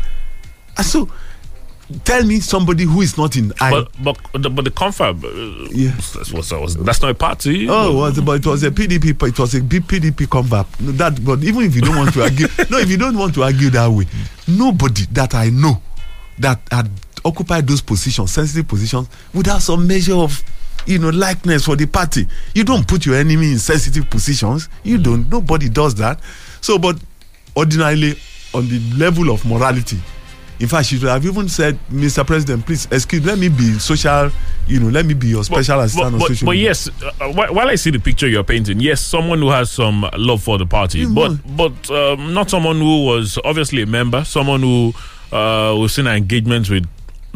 [0.79, 1.09] Ah, So
[2.05, 3.71] tell me somebody who is not in I.
[3.71, 3.93] But
[4.33, 5.29] but the, but the confab, uh,
[5.73, 5.91] Yeah.
[5.91, 7.69] that's, was, was, that's not a party.
[7.69, 9.11] Oh, it was, but it was a PDP.
[9.29, 10.81] It was a PDP.
[10.81, 13.35] No, that, but even if you don't want to argue, no, if you don't want
[13.35, 14.07] to argue that way,
[14.47, 15.83] nobody that I know
[16.39, 16.91] that had
[17.25, 20.43] occupied those positions, sensitive positions, would have some measure of,
[20.87, 22.27] you know, likeness for the party.
[22.55, 24.69] You don't put your enemy in sensitive positions.
[24.85, 25.29] You don't.
[25.29, 26.21] Nobody does that.
[26.61, 26.97] So, but
[27.57, 28.15] ordinarily,
[28.55, 29.99] on the level of morality,
[30.59, 32.27] in fact, she should have even said, "Mr.
[32.27, 34.31] President, please excuse, let me be social.
[34.67, 36.89] You know, let me be your special assistant but, on but, social but media." yes,
[37.03, 40.57] uh, while I see the picture you're painting, yes, someone who has some love for
[40.57, 44.95] the party, but but um, not someone who was obviously a member, someone who
[45.31, 46.87] uh, we've seen engagement with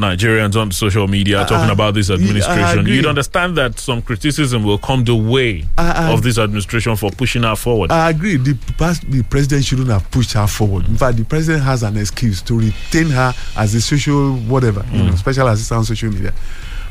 [0.00, 2.86] Nigerians on social media uh, talking uh, about this administration.
[2.86, 7.10] You'd understand that some criticism will come the way I- I- of this administration for
[7.10, 7.92] pushing her forward.
[7.92, 8.36] I agree.
[8.36, 10.88] The, past, the president shouldn't have pushed her forward.
[10.88, 15.02] In fact, the president has an excuse to retain her as a social whatever, you
[15.02, 15.18] know, mm.
[15.18, 16.32] special assistant on social media.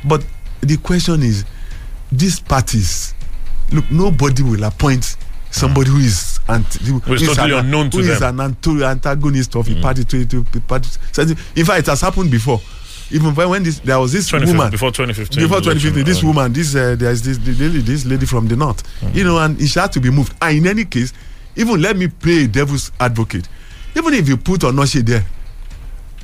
[0.06, 0.26] But
[0.62, 1.46] the question is,
[2.12, 3.14] these parties,
[3.72, 5.16] look, nobody will appoint
[5.52, 8.40] somebody who is anti, who Who is totally an, unknown to who is them.
[8.40, 9.82] an anto- antagonist of a mm.
[9.82, 10.90] party to, to, to party.
[11.56, 12.62] In fact, it has happened before.
[13.12, 16.28] Even when, when this, there was this woman before 2015 Before election, 2015, this uh,
[16.28, 18.84] woman, this uh, there's this this lady from the north,
[19.16, 20.34] you know, and she had to be moved.
[20.42, 21.12] And in any case,
[21.56, 23.48] even let me play devil's advocate.
[23.96, 25.26] Even if you put Onoshe there,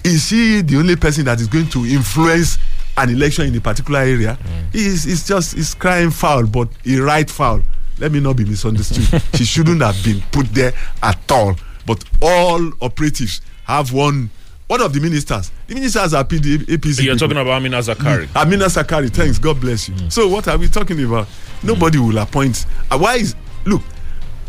[0.04, 2.58] is she the only person that is going to influence
[2.98, 4.38] an election in a particular area?
[4.74, 7.62] It's, it's just it's crying foul, but a right foul.
[7.98, 9.22] Let me not be misunderstood.
[9.36, 11.56] she shouldn't have been put there at all.
[11.88, 14.30] But all operatives have one.
[14.68, 17.04] One of the ministers, the ministers are PD, APC.
[17.04, 17.28] You're people.
[17.28, 18.28] talking about Amina Zakari.
[18.36, 19.38] Amina Zakari, thanks.
[19.38, 19.96] God bless you.
[20.10, 21.28] So what are we talking about?
[21.62, 22.66] Nobody will appoint.
[22.90, 23.36] Uh, why is
[23.66, 23.84] look?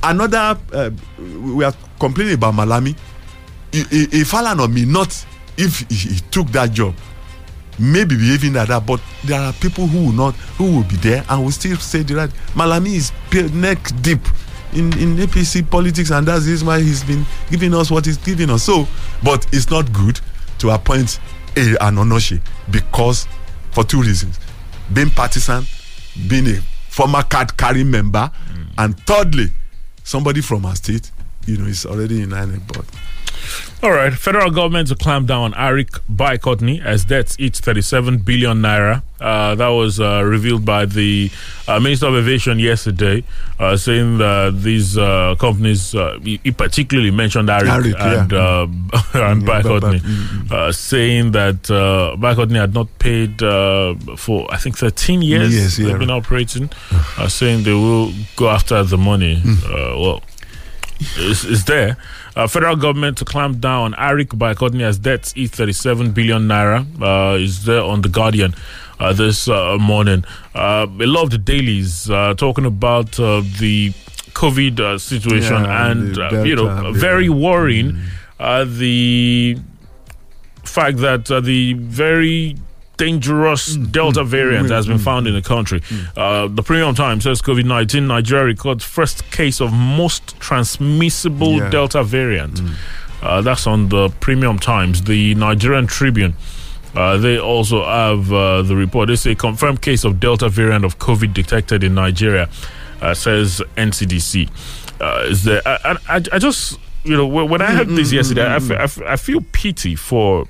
[0.02, 2.96] Another uh, we are complaining about Malami.
[3.72, 5.26] If Falana may not,
[5.58, 6.94] if he, he took that job,
[7.78, 8.86] maybe behaving like that.
[8.86, 12.02] But there are people who will not, who will be there and will still say
[12.02, 12.30] the right.
[12.54, 13.12] Malami is
[13.52, 14.20] neck deep
[14.76, 18.62] in in APC politics, and that's why he's been giving us what he's giving us.
[18.64, 18.86] So,
[19.22, 20.20] but it's not good
[20.58, 21.18] to appoint
[21.56, 23.26] a an Onoshi because
[23.72, 24.38] for two reasons:
[24.92, 25.64] being partisan,
[26.28, 26.60] being a
[26.90, 28.66] former card carrying member, mm.
[28.78, 29.48] and thirdly,
[30.04, 31.10] somebody from our state,
[31.46, 32.86] you know, is already in INEC board.
[33.82, 38.60] All right, federal government to clamp down on Arik Bicotny as debts each 37 billion
[38.62, 39.02] naira.
[39.20, 41.30] Uh, that was uh, revealed by the
[41.68, 43.22] uh, Minister of Aviation yesterday,
[43.58, 48.22] uh, saying that these uh, companies, uh, he, he particularly mentioned Arik, Arik, yeah.
[48.22, 48.66] and, uh,
[49.30, 54.52] and Yeah, but- Bicotny, but- uh, saying that uh, Bicotny had not paid uh, for,
[54.52, 55.88] I think, 13 years Yes, yeah.
[55.88, 56.70] they've been operating,
[57.18, 59.40] uh, saying they will go after the money.
[59.46, 60.22] Uh, well,
[61.18, 61.96] is, is there.
[62.34, 66.84] Uh, federal government to clamp down on Arik Bicotny as debts each 37 billion naira
[67.00, 68.54] uh, is there on the Guardian
[69.00, 70.24] uh, this uh, morning.
[70.54, 73.92] Uh, a lot of the dailies uh, talking about uh, the
[74.34, 77.96] COVID uh, situation Yeah, and uh, you know very worrying
[78.38, 79.56] uh, the
[80.62, 82.56] fact that uh, the very
[82.96, 85.82] dangerous Delta variant has been found in the country.
[86.16, 91.70] Uh, the Premium Times says COVID 19 Nigeria records first case of most transmissible Yeah.
[91.70, 92.60] Delta variant.
[93.22, 95.02] Uh, that's on the Premium Times.
[95.04, 96.34] The Nigerian Tribune.
[96.94, 99.08] Uh, they also have uh, the report.
[99.08, 102.48] They say confirmed case of Delta variant of COVID detected in Nigeria,
[103.02, 104.48] uh, says NCDC.
[105.00, 105.60] Uh, is there?
[105.66, 109.06] I, I, I just you know when I heard this yesterday, I, fe- I, fe-
[109.06, 110.46] I feel pity for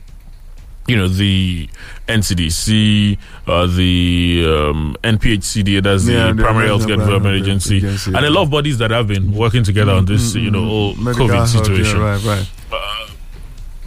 [0.89, 1.69] you know the
[2.09, 8.15] NCDC, uh, the um, NPHCD, that's Yeah, the the Primary Health Primary Development Agency, Agency,
[8.15, 10.95] and a lot of bodies that have been working together on this, you know, whole
[10.95, 12.47] COVID health, yeah, situation right, right.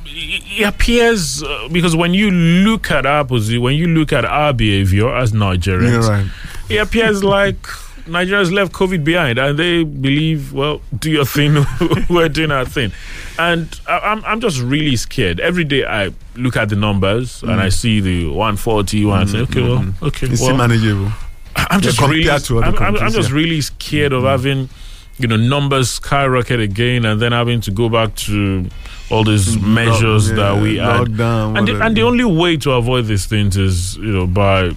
[0.06, 4.54] it appears uh, because when you look at our position, when you look at our
[4.54, 6.28] behavior as Nigerians, Yeah, right.
[6.70, 7.66] it appears like
[8.10, 11.64] Nigerians left COVID behind and they believe, well, do your thing,
[12.10, 12.92] we're doing our thing.
[13.38, 15.40] And I, I'm, I'm just really scared.
[15.40, 17.60] Every day I look at the numbers and Mm.
[17.60, 21.12] I see the 140, one, I say, okay, well, okay, It's well, manageable.
[21.56, 23.36] I'm Yeah, just really, I'm, I'm, I'm just yeah.
[23.36, 24.70] really scared of having,
[25.18, 28.68] you know, numbers skyrocket again, and then having to go back to
[29.10, 31.08] all these Mm, measures lock- that yeah, we had.
[31.08, 34.72] lockdown, and the, and the only way to avoid these things is, you know, by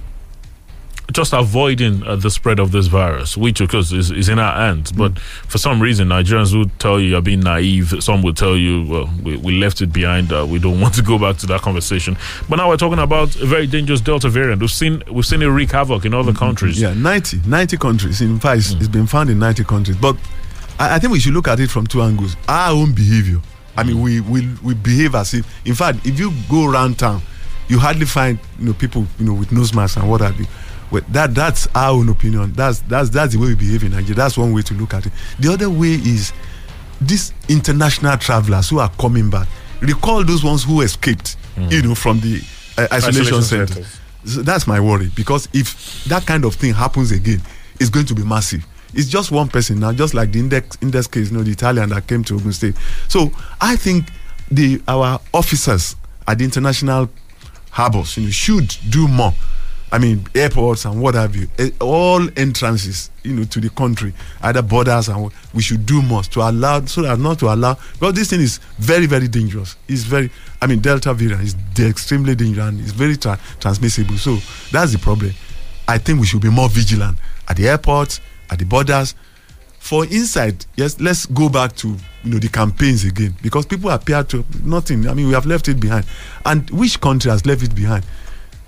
[1.12, 4.54] just avoiding uh, the spread of this virus, which of course is, is in our
[4.54, 4.92] hands.
[4.92, 7.94] But for some reason, Nigerians would tell you you're being naive.
[8.02, 10.32] Some would tell you, well, we, we left it behind.
[10.32, 12.16] Uh, we don't want to go back to that conversation.
[12.48, 14.60] But now we're talking about a very dangerous Delta variant.
[14.60, 16.80] We've seen we've seen it wreak havoc in other countries.
[16.80, 18.20] Yeah, 90, 90 countries.
[18.20, 19.96] In fact, it's, it's been found in 90 countries.
[19.96, 20.16] But
[20.78, 22.36] I, I think we should look at it from two angles.
[22.48, 23.40] Our own behavior
[23.76, 25.66] I mean, we, we we behave as if.
[25.66, 27.22] In fact, if you go around town,
[27.68, 30.46] you hardly find you know people you know with nose masks and what have you.
[30.92, 32.52] Well, that that's our own opinion.
[32.52, 34.14] That's that's that's the way we behave in Nigeria.
[34.14, 35.12] That's one way to look at it.
[35.40, 36.32] The other way is
[37.00, 39.48] these international travelers who are coming back.
[39.80, 42.40] Recall those ones who escaped, you know, from the
[42.78, 43.86] uh, isolation, Isolation center.
[44.24, 47.40] So that's my worry because if that kind of thing happens again,
[47.80, 48.64] it's going to be massive.
[48.94, 51.88] It's just one person now, just like the index index case, you know, the Italian
[51.88, 52.76] that came to Ogun State.
[53.08, 54.08] So I think
[54.50, 55.96] the our officers
[56.28, 57.08] at the international
[57.70, 59.32] harbors, you know, should do more.
[59.92, 64.14] I mean, airports and what have you, eh, all entrances, you know, to the country,
[64.40, 67.76] either borders and what- we should do more to allow, so that not to allow,
[67.92, 69.76] because this thing is very, very dangerous.
[69.88, 70.30] It's very,
[70.62, 74.16] I mean, Delta variant is extremely dangerous and it's very tra- transmissible.
[74.16, 74.38] So
[74.70, 75.34] that's the problem.
[75.86, 79.14] I think we should be more vigilant at the airports, at the borders.
[79.78, 81.88] For inside, yes, let's go back to
[82.24, 85.08] you know the campaigns again because people appear to nothing.
[85.08, 86.06] I mean, we have left it behind,
[86.46, 88.04] and which country has left it behind?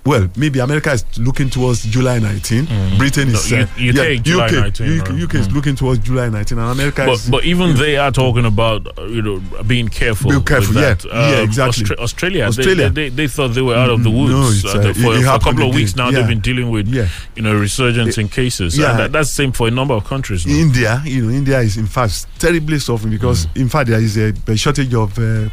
[0.06, 2.66] Well, maybe America is looking towards July 19.
[2.98, 5.22] Britain is No, uh, U- UK July 19, UK, right?
[5.22, 7.30] UK is looking towards July 19, and America But, is.
[7.30, 10.30] but even they are talking about uh, you know being careful.
[10.30, 11.04] Be careful, with that.
[11.06, 11.30] yeah.
[11.30, 11.84] Yeah, exactly.
[11.84, 12.90] Austra- Australia, Australia.
[12.90, 14.82] They, they, they thought they were out of the Mm, no, woods it's, uh, uh,
[14.82, 16.10] the- it- for, it for a couple of weeks now.
[16.10, 16.18] Yeah.
[16.18, 18.76] They've been dealing with you know resurgence in cases.
[18.76, 18.90] yeah.
[18.90, 20.46] And that, that's the same for a number of countries.
[20.46, 20.52] Now.
[20.52, 23.56] India, you know, India is in fact terribly suffering because, Mm.
[23.62, 25.48] in fact, there is a, a shortage of, uh,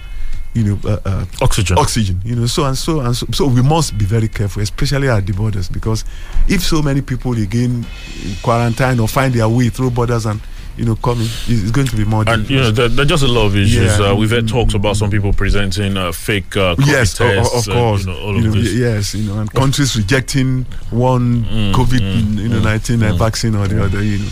[0.53, 1.77] you know, uh, uh, oxygen.
[1.77, 3.25] Oxygen, you know, so and so and so.
[3.31, 6.03] So we must be very careful, especially at the borders, because
[6.47, 7.85] if so many people again
[8.43, 10.41] quarantine or find their way through borders and
[10.77, 12.23] you know coming, it's going to be more.
[12.27, 13.99] And you know, there, there are just a lot of issues.
[13.99, 14.07] Yeah.
[14.11, 17.67] Uh, we've had talks about some people presenting uh, fake uh, COVID yes, tests.
[17.67, 18.01] of and, course.
[18.05, 18.73] you know, all You of know, this.
[18.73, 21.43] yes, you know, and countries rejecting one
[21.73, 24.03] COVID, you know, nineteen uh, vaccine or the other.
[24.03, 24.29] You know.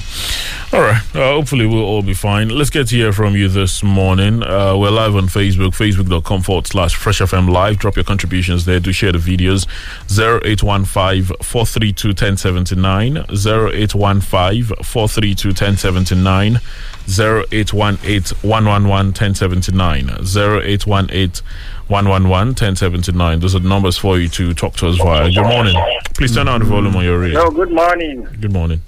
[0.71, 1.01] All right.
[1.15, 2.49] Uh, hopefully, we'll all be fine.
[2.49, 4.43] Let's get to hear from you this morning.
[4.43, 7.77] Uh, we're live on Facebook, facebook.com forward slash Fresh FM Live.
[7.79, 8.79] Drop your contributions there.
[8.79, 9.65] Do share the videos.
[10.11, 13.17] 0815 432 1079.
[13.17, 16.28] 0815 432 1079.
[16.29, 20.09] 0818 111 1079.
[20.09, 21.43] 0818
[21.87, 23.39] 111 1079.
[23.39, 25.31] Those are the numbers for you to talk to us via.
[25.31, 25.75] Good morning.
[26.13, 27.39] Please turn down the volume on your radio.
[27.39, 28.27] Hello, good morning.
[28.39, 28.81] Good morning.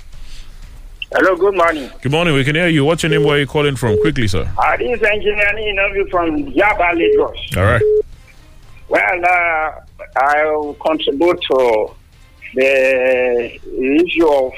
[1.13, 1.89] Hello, good morning.
[2.01, 2.33] Good morning.
[2.35, 2.85] We can hear you.
[2.85, 3.23] What's your name?
[3.23, 3.99] Where are you calling from?
[4.01, 4.49] Quickly, sir.
[4.57, 7.57] Uh, this is Engineer Inavi from Yaba, Lagos.
[7.57, 7.81] All right.
[8.87, 9.81] Well, uh,
[10.15, 11.91] I will contribute to
[12.53, 13.59] the
[14.05, 14.53] issue of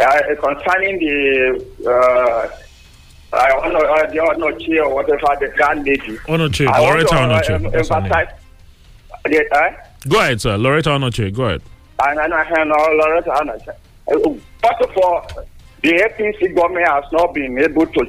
[0.00, 2.48] uh, concerning the uh,
[3.36, 6.18] uh, honor, uh, the honor chair or whatever the grand lady.
[6.28, 7.50] I want Loretta to, Onochie.
[7.50, 8.12] em- That's her name.
[8.12, 8.28] emphasize.
[9.24, 9.70] The, uh,
[10.08, 10.56] Go ahead, sir.
[10.56, 11.34] Loretta Onochie.
[11.34, 11.62] Go ahead.
[12.04, 13.68] and I can Loretta Onochie.
[13.68, 15.26] Uh, First of all,
[15.82, 18.00] the APC government has not been able to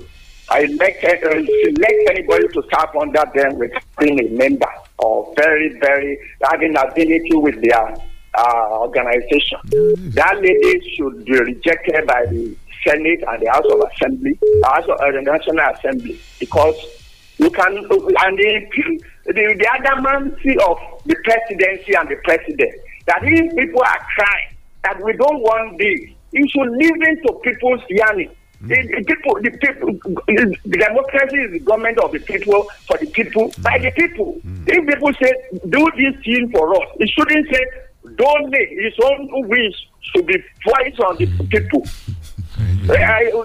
[0.57, 6.17] elect, uh, select anybody to serve under them with being a member or very, very
[6.49, 7.95] having affinity with their
[8.37, 9.59] uh, organization.
[10.13, 12.55] That lady should be rejected by the
[12.85, 16.75] Senate and the House of Assembly, House of uh, the National Assembly, because
[17.37, 22.73] you can and the, the, the adamancy of the presidency and the president
[23.07, 25.99] that if people are crying that we don't want this,
[26.31, 28.31] you should listen to people's yearning.
[28.61, 29.93] The, the people, the people,
[30.27, 34.37] the democracy is the government of the people, for the people, by the people.
[34.67, 35.31] If people say,
[35.69, 37.65] do this thing for us, it shouldn't say,
[38.19, 41.83] don't make his own wish should be voiced on the people.
[42.89, 42.95] Uh,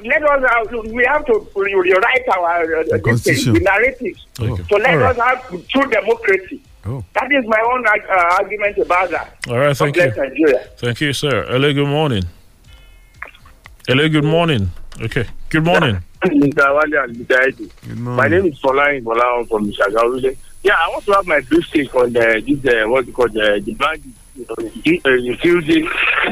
[0.02, 3.54] let us have, we have to rewrite our uh, Constitution.
[3.54, 4.26] the narratives.
[4.40, 4.62] Okay.
[4.68, 5.18] So let All right.
[5.18, 6.60] us have true democracy.
[6.86, 7.04] Oh.
[7.14, 9.36] That is my own uh, argument about that.
[9.48, 9.76] All right.
[9.76, 10.06] Thank you.
[10.06, 10.68] Nigeria.
[10.76, 11.46] Thank you, sir.
[11.48, 11.72] Hello.
[11.72, 12.24] Good morning.
[13.86, 14.08] Hello.
[14.08, 14.70] Good morning.
[15.00, 15.26] Okay.
[15.50, 16.02] Good morning.
[16.24, 16.74] Mr.
[16.74, 17.36] Wale and Mr.
[17.46, 17.70] Eddie.
[17.94, 20.36] My name is Folarin Bola from Shagaru.
[20.62, 23.36] Yeah, I want to have my brief take on the, this, uh, what's it called,
[23.36, 25.10] uh, the bandit, you know, the- uh,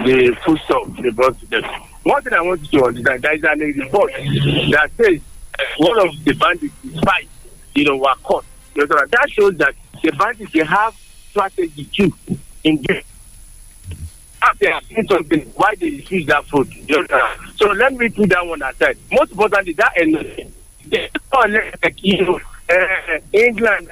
[0.05, 1.65] the food stuff they brought to them.
[2.03, 5.21] One thing I want you to understand, there is an report that says
[5.59, 7.27] uh, one of the bandits, spies,
[7.75, 8.45] you know, were caught.
[8.75, 10.95] You know, that shows that the bandits, they have
[11.31, 12.13] strategy too
[12.65, 13.05] in this
[14.43, 16.69] after seen something, why they refuse that food.
[16.75, 17.39] You understand?
[17.57, 18.99] So let me put that one aside.
[19.13, 20.53] Most importantly, that and
[22.27, 23.89] know, uh, England.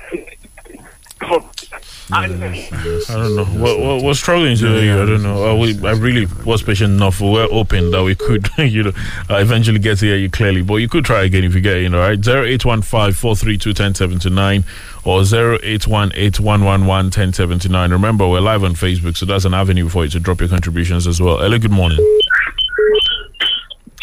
[2.12, 3.46] I don't know.
[3.54, 5.02] We're, we're, we're struggling to hear you.
[5.02, 5.50] I don't know.
[5.50, 7.20] Uh, we, I really was patient enough.
[7.20, 8.92] We're hoping that we could, you know,
[9.28, 10.62] uh, eventually get to hear you clearly.
[10.62, 12.18] But you could try again if you get in, all right?
[12.18, 14.64] 0815 432 1079
[15.04, 17.90] or 0818 111 1079.
[17.92, 21.06] Remember, we're live on Facebook, so that's an avenue for you to drop your contributions
[21.06, 21.38] as well.
[21.38, 21.98] Hello, good morning.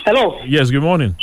[0.05, 0.41] Hello.
[0.45, 1.17] Yes, good morning.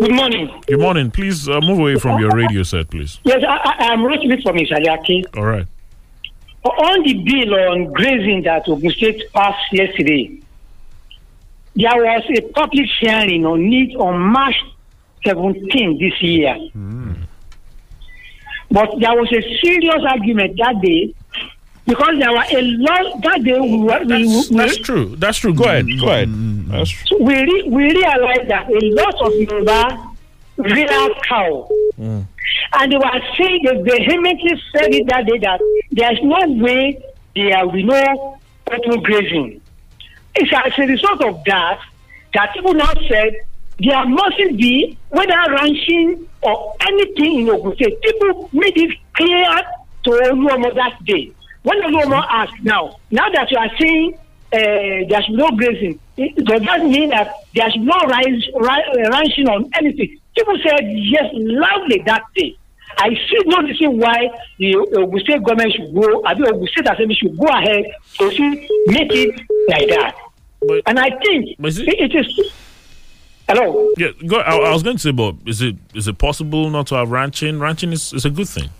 [0.00, 0.62] Good morning.
[0.66, 1.10] Good morning.
[1.10, 3.18] Please uh, move away from your radio set, please.
[3.22, 5.24] Yes, I, I, I'm Rotimi from Isaliaki.
[5.36, 5.66] All right.
[6.64, 10.40] On the bill on grazing that Ogun State passed yesterday,
[11.76, 14.56] there was a public hearing on it on March
[15.26, 16.56] 17 this year.
[18.70, 21.14] But there was a serious argument that day
[21.90, 23.58] because there were a lot that day.
[23.60, 25.16] We, were- we, we, That's true.
[25.16, 25.54] That's true.
[25.54, 25.86] Go ahead.
[26.00, 26.28] Go ahead.
[26.68, 27.06] That's true.
[27.18, 30.06] so we, re- we realized that a lot of Yoruba
[30.56, 31.68] rear cow.
[31.98, 35.60] And they were saying, they vehemently said it that day that
[35.90, 37.02] there's no way
[37.34, 38.38] there will be no
[38.70, 39.60] open grazing.
[40.34, 41.80] It's as a result of that
[42.34, 43.34] that people now said
[43.80, 49.46] there mustn't be, whether ranching or anything in Ogun State, people made it clear
[50.04, 51.32] to Oluomo that day.
[51.62, 54.14] When Oluomo asked now, now that you are saying
[54.52, 58.00] uh, there should be no grazing, it, does that mean that there should be no
[58.08, 60.18] rise, ri- uh, ranching on anything?
[60.36, 62.56] People said yes loudly that day.
[62.96, 66.88] I see no reason why the Ogun State government should go, I mean, Ogun State
[66.90, 67.84] Assembly should go ahead
[68.18, 70.14] to see, make it like that.
[70.86, 72.52] and I think it, it is.
[73.48, 73.90] Hello.
[73.96, 76.86] Yeah, go, I, I was going to say, but is it is it possible not
[76.88, 77.58] to have ranching?
[77.58, 78.70] Ranching is, is a good thing.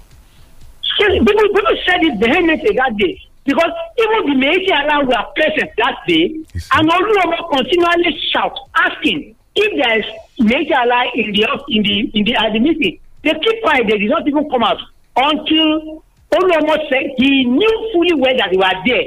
[1.01, 6.37] People, people said it vehemently that day because even the Meiji were present that day,
[6.73, 10.05] and Oluomo continually shout, asking if there is
[10.39, 10.75] Meiji
[11.15, 12.99] in the in the in the at the meeting.
[13.23, 13.87] They keep quiet.
[13.89, 14.79] They did not even come out
[15.17, 19.05] until Oluomo said he knew fully well that they were there.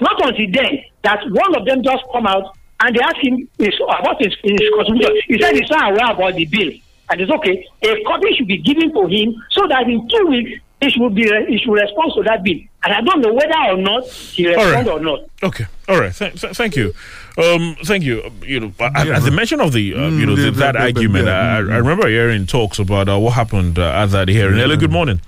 [0.00, 3.74] Not until then that one of them just come out and they asked him his,
[3.82, 5.16] about his, his contribution.
[5.28, 6.72] He said he's not aware about the bill.
[7.10, 7.66] And it's okay.
[7.82, 11.22] A copy should be given to him so that in two weeks he should be
[11.48, 12.58] he should respond to that bill.
[12.84, 14.64] And I don't know whether or not he All right.
[14.66, 15.20] respond or not.
[15.42, 15.66] Okay.
[15.88, 16.14] All right.
[16.14, 16.94] Th- th- thank you.
[17.38, 18.22] Um, thank you.
[18.22, 19.16] Uh, You know, at, Yeah.
[19.16, 21.32] at the mention of the, uh, you know, Mm, the, that yeah, yeah, argument, yeah,
[21.32, 24.58] I, I mm, I remember hearing talks about uh, what happened uh, at that hearing.
[24.58, 24.76] Hello.
[24.76, 25.20] Good morning.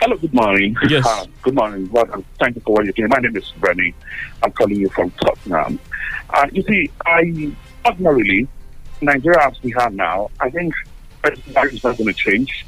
[0.00, 0.76] Hello, good morning.
[0.88, 1.04] Yes.
[1.06, 1.88] Uh, good morning.
[1.90, 2.24] Welcome.
[2.38, 3.08] Thank you for what you're doing.
[3.08, 3.94] My name is Bernie.
[4.42, 5.78] I'm calling you from Tottenham.
[6.30, 7.52] Uh, you see, I
[7.84, 8.46] ordinarily,
[9.00, 10.74] Nigeria as we have now, I think
[11.22, 11.32] that
[11.72, 12.64] is not going to change.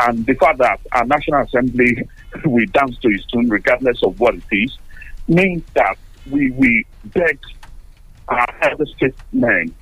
[0.00, 2.08] And the fact that our National Assembly
[2.44, 4.76] will dance to his tune regardless of what it is,
[5.28, 5.96] means that
[6.30, 7.38] we, we beg
[8.28, 9.74] our elder statesmen,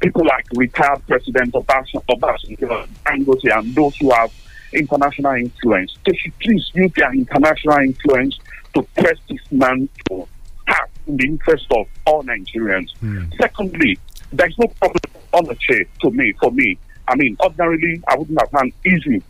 [0.00, 4.32] people like retired President Obasanjo, Dangote, and those who have
[4.72, 5.96] international influence.
[6.04, 8.38] They should please use their international influence
[8.74, 10.26] to press this man to
[10.66, 12.90] act in the interest of all Nigerians.
[12.98, 13.24] Hmm.
[13.40, 13.98] Secondly,
[14.32, 15.00] there's no problem
[15.32, 16.76] on the chair to me, for me.
[17.08, 19.22] I mean, ordinarily, I wouldn't have found easy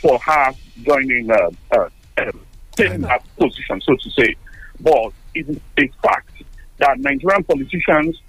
[0.00, 0.52] for her
[0.82, 1.88] joining, uh, uh,
[2.18, 2.32] uh,
[2.72, 4.34] taking that position, so to say.
[4.80, 6.30] But it is a fact
[6.78, 8.20] that Nigerian politicians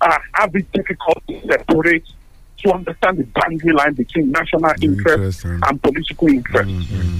[0.00, 2.04] are having difficulty to separate
[2.64, 6.70] to understand the boundary line between national interest and political interest.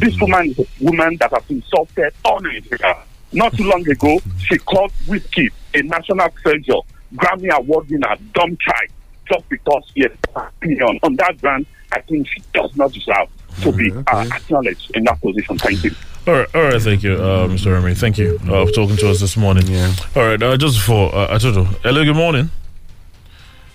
[0.00, 2.96] This woman is a woman that has insulted all Nigeria.
[3.32, 6.80] Not too long ago, she called Wizkid a national treasure,
[7.14, 8.90] Grammy Award winner, dumb child,
[9.30, 10.98] just because he has an opinion.
[11.02, 13.28] On that ground, I think she does not deserve
[13.62, 15.58] to be uh, acknowledged in that position.
[15.58, 15.90] Thank you.
[16.26, 16.80] All right, all right.
[16.82, 17.72] Thank you, uh, Mr.
[17.72, 17.94] Remy.
[17.94, 19.66] Thank you uh, for talking to us this morning.
[19.66, 19.92] Yeah.
[20.14, 20.42] All right.
[20.42, 22.04] Uh, just for uh, I told you, hello.
[22.04, 22.50] Good morning.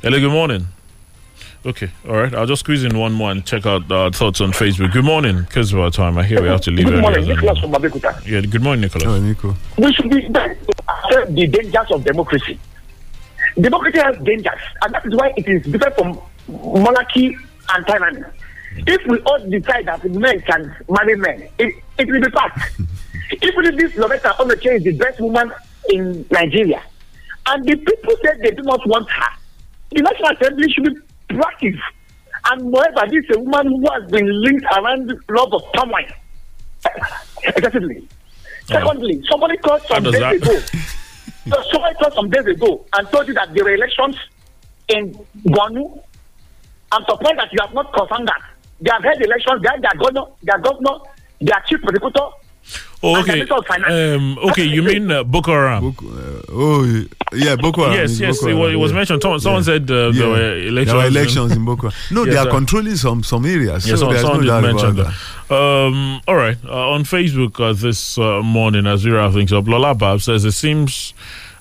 [0.01, 0.19] Hello.
[0.19, 0.67] Good morning.
[1.65, 1.89] Okay.
[2.07, 2.33] All right.
[2.35, 4.91] I'll just squeeze in one more and check out uh, thoughts on Facebook.
[4.91, 5.41] Good morning.
[5.43, 7.35] Because of our time, I hear we have to leave Good morning, earlier.
[7.35, 8.25] Nicholas from Abeokuta.
[8.27, 8.41] yeah.
[8.41, 9.05] Good morning, Nicholas.
[9.07, 9.55] Oh, Nico.
[9.77, 12.59] We should be back to accept the dangers of democracy.
[13.59, 17.37] Democracy has dangers, and that is why it is different from monarchy
[17.73, 18.21] and tyranny.
[18.87, 22.79] If we all decide that men can marry men, it, it will be fact.
[23.41, 25.51] Even if this Loretta Onochie is the best woman
[25.89, 26.81] in Nigeria,
[27.47, 29.29] and the people said they do not want her,
[29.91, 31.79] the National Assembly should be proactive.
[32.51, 36.05] And moreover, this is a woman who has been linked around love of turmoil.
[37.43, 38.07] Excessively.
[38.65, 40.59] Secondly, somebody called some days ago.
[41.49, 44.15] so somebody called some days ago and told you that there were elections
[44.89, 45.13] in
[45.45, 46.01] Guanu.
[46.91, 48.41] I'm surprised that you have not confirmed that.
[48.81, 50.99] They have held elections, they have their governor, their governor,
[51.41, 52.27] their chief prosecutor.
[53.01, 53.33] Oh, okay.
[53.33, 53.93] Minister of Finance.
[53.93, 54.63] Um, okay.
[54.63, 55.95] You mean uh, Boko Haram?
[56.49, 57.05] Oh,
[57.36, 57.97] yeah, Boko Haram.
[57.97, 58.43] Yes, yes.
[58.43, 58.97] It was, it was yeah.
[58.97, 59.21] mentioned.
[59.21, 59.65] Someone, someone Yeah.
[59.65, 60.86] said uh, there were elections.
[60.88, 62.03] There were in- elections in Boko Haram.
[62.11, 62.49] No, Yes, they are sir.
[62.51, 63.88] controlling some some areas.
[63.88, 65.13] Yes, so someone, there's no did mention about
[65.49, 65.55] that.
[65.55, 66.57] Um, all right.
[66.65, 70.45] Uh, on Facebook uh, this uh, morning, as we wrap things up, Lola Bab says
[70.45, 71.13] it seems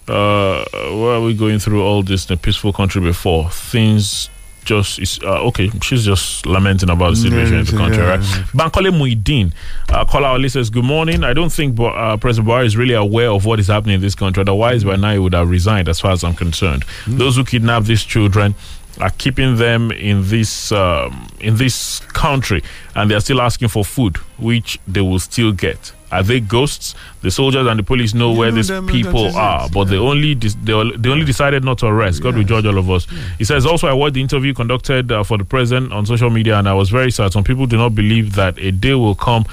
[0.09, 3.51] uh, where are we going through all this in a peaceful country before?
[3.51, 4.29] Things
[4.65, 5.71] just is uh, okay.
[5.83, 8.21] She's just lamenting about the situation in the country, yeah, right?
[8.21, 8.45] yeah.
[8.55, 9.53] Bankole Muideen,
[9.89, 11.25] uh, Kola Ali says, Good morning.
[11.25, 14.15] I don't think uh, President Buhari is really aware of what is happening in this
[14.15, 14.41] country.
[14.41, 16.85] Otherwise, by now he would have resigned, as far as I'm concerned.
[17.07, 18.55] Those who kidnap these children
[19.01, 22.63] are keeping them in this um, in this country,
[22.95, 25.93] and they are still asking for food, which they will still get.
[26.13, 26.95] Are they ghosts?
[27.23, 30.55] The soldiers and the police know where know these people are, but they only dis-
[30.63, 32.23] they, they only decided not to arrest.
[32.23, 33.07] God will judge all of us.
[33.39, 36.59] He says also, I watched the interview conducted uh, for the president on social media,
[36.59, 37.33] and I was very sad.
[37.33, 39.45] Some people do not believe that a day will come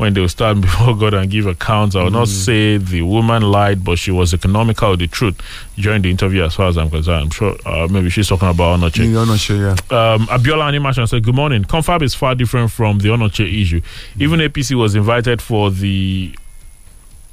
[0.00, 1.94] when they will stand before God and give accounts.
[1.94, 5.38] I will not say the woman lied, but she was economical with the truth
[5.76, 7.24] during the interview, as far as I'm concerned.
[7.24, 9.12] I'm sure uh, maybe she's talking about Onochie.
[9.12, 9.58] Yeah, Onochie,
[9.90, 10.14] yeah.
[10.14, 11.64] Um, Abiola Animation said, Good morning.
[11.64, 13.82] Confab is far different from the Onochie issue.
[14.18, 16.34] Even APC was invited for the.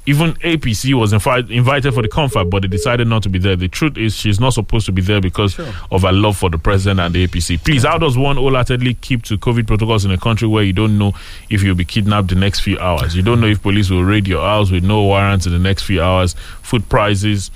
[0.08, 3.56] Even APC was invi- invited for the confab, but they decided not to be there.
[3.56, 5.58] The truth is, she's not supposed to be there because
[5.90, 7.62] of her love for the president and the APC.
[7.62, 10.96] Please, how does one wholeheartedly keep to COVID protocols in a country where you don't
[10.96, 11.12] know
[11.50, 13.14] if you'll be kidnapped the next few hours?
[13.14, 15.82] You don't know if police will raid your house with no warrants in the next
[15.82, 16.32] few hours.
[16.62, 17.50] Food prices,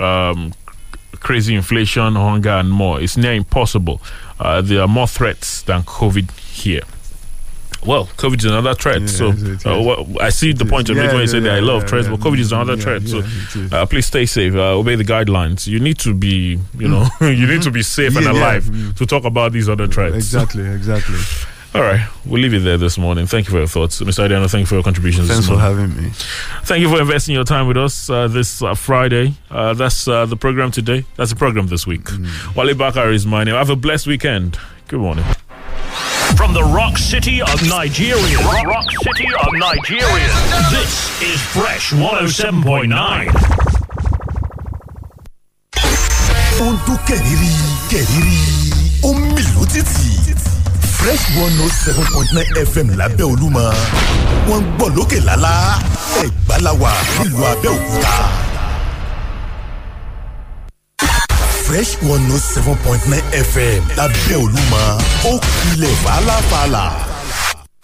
[0.00, 0.52] um,
[1.20, 3.00] crazy inflation, hunger, and more.
[3.00, 4.02] It's near impossible.
[4.40, 6.82] Uh, there are more threats than COVID here.
[7.84, 9.08] Well, COVID is another threat.
[9.08, 9.34] so uh,
[9.82, 11.82] well, I see the point you're Yeah, making when you yeah, say that I love
[11.82, 12.16] yeah, threats, yeah.
[12.16, 13.02] but COVID is another Yeah, threat.
[13.02, 13.22] yeah,
[13.70, 14.54] so uh, please stay safe.
[14.54, 15.66] Uh, obey the guidelines.
[15.66, 18.38] You need to be, you know, you need to be safe and Yeah, yeah.
[18.38, 20.14] alive to talk about these other threats.
[20.14, 21.18] Exactly, exactly.
[21.74, 23.26] All right, we'll leave it there this morning.
[23.26, 24.28] Thank you for your thoughts, Mr.
[24.28, 24.48] Adiano.
[24.50, 25.28] Thank you for your contributions.
[25.28, 26.10] Thanks for having me.
[26.64, 29.32] Thank you for investing your time with us uh, this uh, Friday.
[29.50, 31.04] Uh, that's uh, the program today.
[31.16, 32.08] That's the program this week.
[32.54, 33.54] Wale Bakar is my name.
[33.54, 34.58] Have a blessed weekend.
[34.86, 35.24] Good morning.
[36.36, 38.36] From the rock city of Nigeria.
[38.38, 40.32] Rock, rock city of Nigeria.
[40.70, 43.28] This is Fresh 107.9.
[46.62, 47.50] ó ń dún kẹ̀rìírí
[47.90, 48.38] kẹ̀rìírí
[49.02, 50.10] ó ń mì lótìtì
[50.98, 53.64] fresh one note seven point nine fm lábẹ́ olúmọ
[54.48, 55.54] wọ́n ń gbọ́ lókè lálá
[56.22, 58.16] ẹ̀gbá la wà nílùú abẹ́òkúta.
[61.64, 64.80] Fresh one note seven point nine fm lábẹ́ olúmọ
[65.24, 66.84] ó kilẹ̀ fàlàfàlà.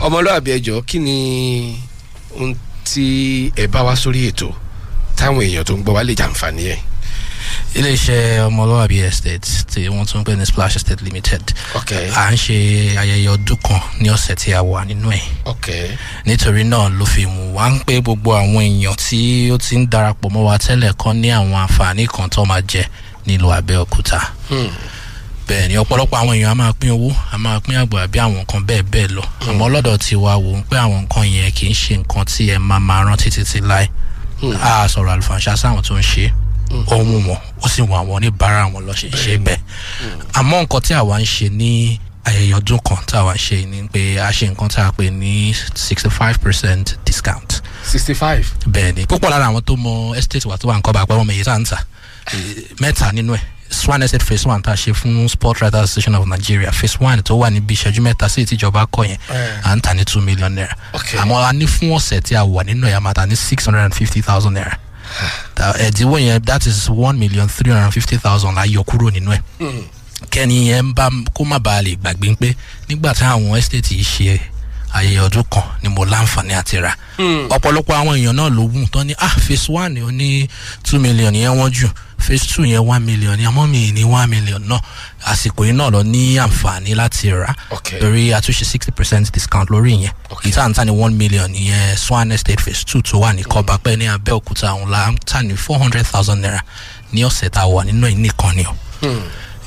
[0.04, 1.16] ọmọlúwàbí ẹjọ kí ni
[2.36, 2.54] ohun
[2.84, 3.04] tí
[3.56, 4.48] ẹ bá wá sórí ètò
[5.16, 6.78] táwọn èèyàn tó ń gbọ́ wá lè jàǹfààní ẹ̀.
[7.78, 11.42] iléeṣẹ́ ọmọlúwàbí estate tí wọ́n tún ń pè ní splash estate limited.
[12.14, 12.56] À ń ṣe
[13.00, 15.24] ayẹyẹ ọdún kan ní ọ̀sẹ̀ tí a wà nínú ẹ̀.
[16.26, 19.86] Nítorí náà ló fi mú wá ń pé gbogbo àwọn èèyàn tí ó ti ń
[19.88, 22.84] darapọ̀ mọ́ wa tẹ́lẹ̀ kan ní àwọn àǹfààní kan tó máa jẹ
[23.28, 24.20] nílùú abẹ́òkúta.
[24.48, 24.70] Hmm.
[25.48, 28.36] bẹ́ẹ̀ ni ọ̀pọ̀lọpọ̀ àwọn èèyàn a máa pín owó a máa pín àgbò àbí àwọn
[28.44, 29.22] nǹkan bẹ́ẹ̀ bẹ́ẹ̀ lọ.
[29.48, 32.42] Àmọ́ lọ́dọ̀ tí wa wò ó pé àwọn nǹkan yẹn kì í ṣe nǹkan tí
[32.54, 33.86] ẹ máa máa rántí títí láì
[34.60, 36.26] a sọ̀rọ̀ àlùfànṣá sáwọn tó ń ṣe
[36.92, 39.58] ohun wọn ó sì wọ àwọn oníbàárà wọn lọ ṣe ṣe bẹ́ẹ̀.
[40.38, 41.98] Àmọ́ nǹkan tí àwa ń ṣe ní
[42.28, 45.08] ayẹyẹ ọdún kan tí àwa ń ṣe ni pé a ṣe nǹkan tí a pè
[45.10, 47.62] ní sixty five percent discount.
[47.84, 48.44] Sixty five.
[48.68, 51.16] bẹ́ẹ̀ ni púpọ̀ lára àwọn tó mọ estate wa tó wà ń kọ́ bá pẹ́
[51.16, 51.78] wọ́n mọ tá à ń tà
[52.80, 53.40] mẹ́ta nínú ẹ̀.
[53.70, 56.72] Swan estate phase one tá a ṣe fún sport writers association of nigeria.
[56.72, 59.18] Phase one tó wà níbi ìṣẹ́jú mẹ́ta sí ìtìjọba kọ yẹn.
[59.62, 60.74] À ń tà ní two million naira.
[60.94, 63.64] Àmọ́ a ní fún ọ̀sẹ̀ tí a wà nínú ẹ̀ a máa tà ní six
[63.66, 64.78] hundred and fifty thousand naira.
[65.56, 69.32] Ẹ̀dínwó yẹn that is one million three hundred and fifty thousand la yọ kúrò nínú
[69.36, 69.40] ẹ̀.
[70.30, 72.54] Kẹ́ni yẹn bá kó má bàa lè gbàgbé pé
[72.88, 74.40] nígbà tí àwọn estate yìí ṣe
[74.92, 76.92] ayẹyẹ ọdún kan ni mo láǹfààní àti rà.
[77.48, 80.48] Ọ̀pọ̀lọpọ̀ àwọn èèyàn náà ló wù tán ní ah phase one ni ó ní
[80.82, 84.26] two million yẹn wọ́n jù phase two yẹn one million ni àmọ́ mi ní one
[84.26, 84.80] million náà.
[85.26, 87.54] Àsìkò yìí náà lọ ní àǹfààní láti rà.
[88.00, 90.12] Lórí àtúnṣe sixty percent discount lórí yẹn.
[90.44, 94.06] Ìta ń ní one million yẹn swan estate phase two tó wà ní kọ́bápẹ́ ní
[94.06, 96.62] abẹ́òkúta òun la ń tà ní four hundred thousand naira
[97.12, 98.74] ní ọ̀sẹ̀ tá a wà nínú ẹ̀ nìkan ni o.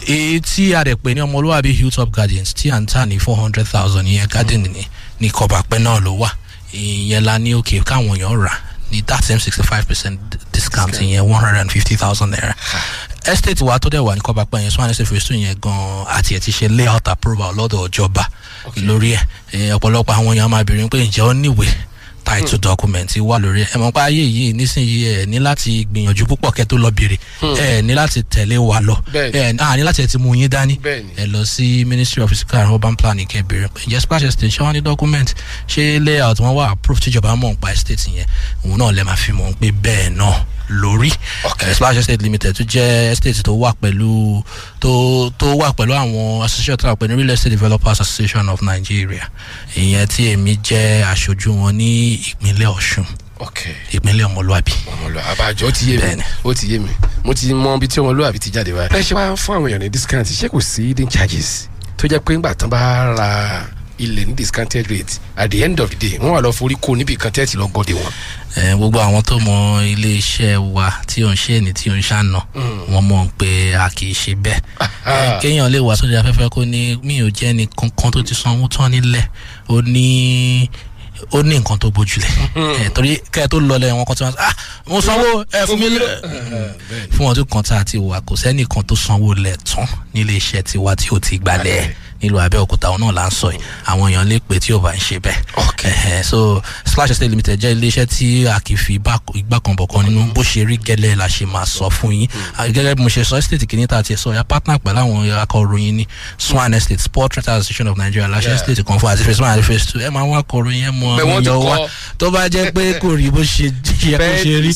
[0.08, 3.38] Èyí tí a rẹ̀ pé ní ọmọlúwàbí hilltop gardens tí à ń tà ní four
[3.38, 4.86] hundred thousand yẹn garden ní
[5.22, 6.30] ní kọ̀bàpẹ́ náà ló wà.
[6.74, 8.54] Ìyẹn la ní òkè káwọn èèyàn rà
[8.92, 10.20] ní that same sixty five percent
[10.54, 12.56] discount yẹn one hundred and fifty thousand naira.
[13.26, 16.40] Estate wa tó dẹ̀ wà ní kọ̀bàpẹ́ yẹn estate phase two yẹn gan àti ẹ̀
[16.40, 18.26] ti ṣe layout approval lọ́dọ̀ ìjọba
[18.78, 19.76] lórí ẹ̀.
[19.78, 21.72] Ọ̀pọ̀lọpọ̀ àwọn èèyàn máa bèrè pé ǹjẹ́ ó níwèé
[22.24, 23.78] title document wà lórí ẹ.
[23.78, 27.18] Mọ̀ pé ayé yìí nísìnyí ẹ ní láti gbìyànjú púpọ̀ kẹ́ tó lọ bèrè.
[27.58, 28.96] Ẹ ní láti tẹ̀lé wa lọ.
[29.14, 30.78] Ẹ à ní láti ẹ ti mú yín dání.
[31.18, 33.68] Ẹ lọ sí ministry of physical and urban planning kẹ́ bèrè.
[33.74, 35.34] Pé ǹjẹ́ splash estate ṣé wọ́n ní document?
[35.68, 37.04] Ṣé layout wọn wà approved?
[37.04, 38.26] Tíjọba mọ̀ nípa estate yẹn
[38.66, 41.12] òun náà lè máa fi mọ̀ pé bẹ́ẹ̀ náà lórí.
[41.74, 44.42] Splash estate limited tó jẹ́ estate tó wà pẹ̀lú
[44.80, 49.30] tó tó wà pẹ̀lú àwọn association tó wà pẹ̀lú real estate developers association of nigeria.
[49.76, 53.06] Ìyẹn tí èmi jẹ́ aṣojú wọn ní ìpínlẹ̀ ọ̀ṣun.
[53.94, 54.74] Ìpínlẹ̀ ọmọlúwàbí.
[54.94, 56.24] ọmọlúwàbí àbájọ ó ti yé mi.
[56.46, 56.90] Ó ti yé mi.
[57.24, 58.88] Mo ti mọ ibi tí ọmọlúwàbí ti jáde wá.
[58.90, 60.26] ẹ ṣe wá fún àwọn èèyàn ní discount.
[60.28, 61.68] Ṣé kò sí hidden charges?
[61.98, 62.80] Tó jẹ́ pé ńgbà tán bá
[63.18, 63.30] ra
[64.04, 65.20] ilẹ̀ ní discounted rate.
[65.38, 67.68] At the end of the day wọ́n wà lọ forí kó níbi kan tẹ́ẹ̀tì lọ
[67.74, 68.12] gọ́dẹ̀ wọn.
[68.58, 71.96] ẹ gbogbo àwọn tó mọ ilé iṣẹ́ wa tí ò ń ṣe ní tí ò
[71.96, 72.40] ń ṣàna
[72.92, 74.60] wọn mọ̀ pé a kì í ṣe bẹ́ẹ̀.
[75.06, 78.36] Ẹ, kéèyàn lè wá sóde afẹ́fẹ́ kó ní mi ò jẹ́ ní kankan tó ti
[78.36, 79.24] sanwó tán nílẹ̀.
[79.70, 80.70] Ó ní
[81.32, 82.34] ó ní nǹkan tó bójúlẹ̀
[82.86, 84.54] ẹ torí kẹ́ ẹ tó lọlẹ̀ wọn kan tí wọ́n ah
[84.88, 86.10] mo sanwó ẹ fún mi lẹ
[87.14, 90.64] fún ọdún kan tá a ti wà kò sẹ́nìkan tó sanwó lẹ̀ tán nílé iṣẹ́
[90.64, 93.60] tiwa tí ò ti gbalẹ̀ nílùú abẹ́òkúta òun náà là ń sọ yìí.
[93.86, 95.38] Àwọn èèyàn lè pè tí ò bá ń ṣe bẹ́ẹ̀.
[95.82, 99.88] Ẹhẹ, so splash estate limited jẹ́ iléeṣẹ́ tí a kì í fi igbá kan bọ̀
[99.90, 100.34] kan nínú.
[100.34, 102.30] Bó ṣe rí gẹ́lẹ́ la ṣe máa sọ fún yín.
[102.58, 105.00] Ah, gẹ́gẹ́ bí mo ṣe sọ estate kìíní tá a ti sọ ya partner pẹ̀lú
[105.02, 106.06] àwọn akọ̀ròyìn ní
[106.38, 108.28] swan estate sport trade association of nigeria.
[108.28, 110.00] Láṣẹ estate kan fún àti phase one àti phase two.
[110.02, 112.72] Ẹ máa wá akọ̀ròyìn ẹ mọ Bẹ́ẹ̀ wọ́n ti yọ wá kọ́- tó bá jẹ́
[112.72, 113.74] pé kò rí bó ṣe
[114.06, 114.72] yẹ kó ṣe rí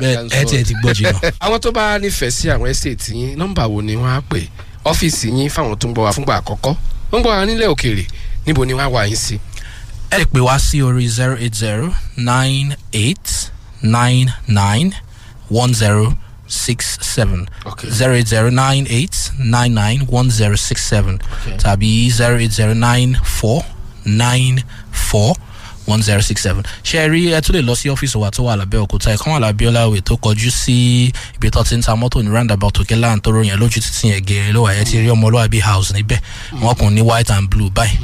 [0.00, 1.18] bẹ́ẹ̀ ẹ tiẹ̀ ti gbọ́ jìnnà.
[1.44, 4.40] àwọn tó bá nífẹ̀ẹ́ sí àwọn estate yín nọ́mbà wo ni wọ́n á pè
[4.84, 6.74] ọ́fíìsì yín fáwọn tó ń gbọ́ wa fúngbà àkọ́kọ́.
[7.12, 8.04] Wọ́n ń gbọ́ wa nílẹ̀ òkèèrè.
[8.46, 9.36] Níbo ni wọ́n á wà yín sí.
[10.10, 13.50] ẹ lè pè wá sí orí zero eight zero nine eight
[13.82, 14.92] nine nine
[15.50, 16.14] one zero
[16.46, 17.48] six seven.
[17.90, 21.18] Zero eight zero nine eight nine nine one zero six seven.
[21.58, 23.64] Tàbí zero eight zero nine four
[24.04, 24.62] nine
[24.92, 25.34] four
[25.86, 26.62] one zero six seven.
[26.84, 29.40] Ṣe rí ẹ tún lè lọ sí ọ́fíìsì wa tó wà lábẹ́ òkúta ẹ̀kan wà
[29.40, 33.44] lábẹ́ ọ̀làwẹ̀ tó kọjú sí ibi tó ti ń ta mọ́tò ní roundabout òkè láǹtóró
[33.44, 34.72] yẹn lójú títí yẹn gèrè ló wà.
[34.84, 36.20] Ti rí ọmọlúwàbí house níbẹ̀.
[36.62, 37.98] Wọn kùn ní white and blue báyìí.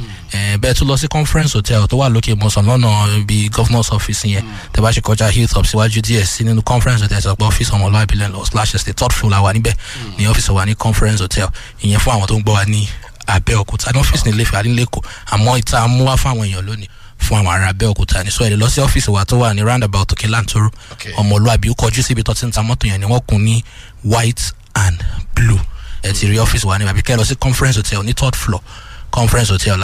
[0.61, 4.43] Bẹ́ẹ̀ tún lọ sí conference hotel tó wà lókè mọ̀sán lọ́nà ibi governor's office yẹn.
[4.73, 8.15] Tẹ́ bá ṣe kọjá hilltop síwájú díẹ̀ sí nínú conference hotel sọ pé ọ́fíìsì ọmọlúwàbí
[8.17, 9.73] lẹ́nu slash estate third floor la wà níbẹ̀.
[10.17, 11.47] Ní ọ́fíìsì wa ní conference hotel.
[11.83, 12.87] Ìyẹn fún àwọn tó ń gbọ́ wa ní
[13.27, 15.03] abẹ́òkúta ní ọ́fíìsì ní ilé-ìfẹ́ àdínlẹ́kọ̀ọ́
[15.33, 16.87] àmọ́ ìta mú wá fáwọn èèyàn lónìí
[17.21, 20.11] fún àwọn ará abẹ́òkúta ní sọ èdè lọ sí ọ́fíìsì wa tó wà ní roundabout
[20.13, 20.69] òkè lantoro
[21.15, 23.63] ọmọlúwàbí ó kọjú síbi tó ti ń ta mọ́tò yẹn ni wọ́n kun ní
[24.03, 24.97] white and
[25.35, 25.59] blue.
[26.03, 28.61] Ẹ ti rí ọ́fíìsì wa ní àbíkẹ́ lọ sí conference hotel ní third floor.
[29.11, 29.77] Conference hotel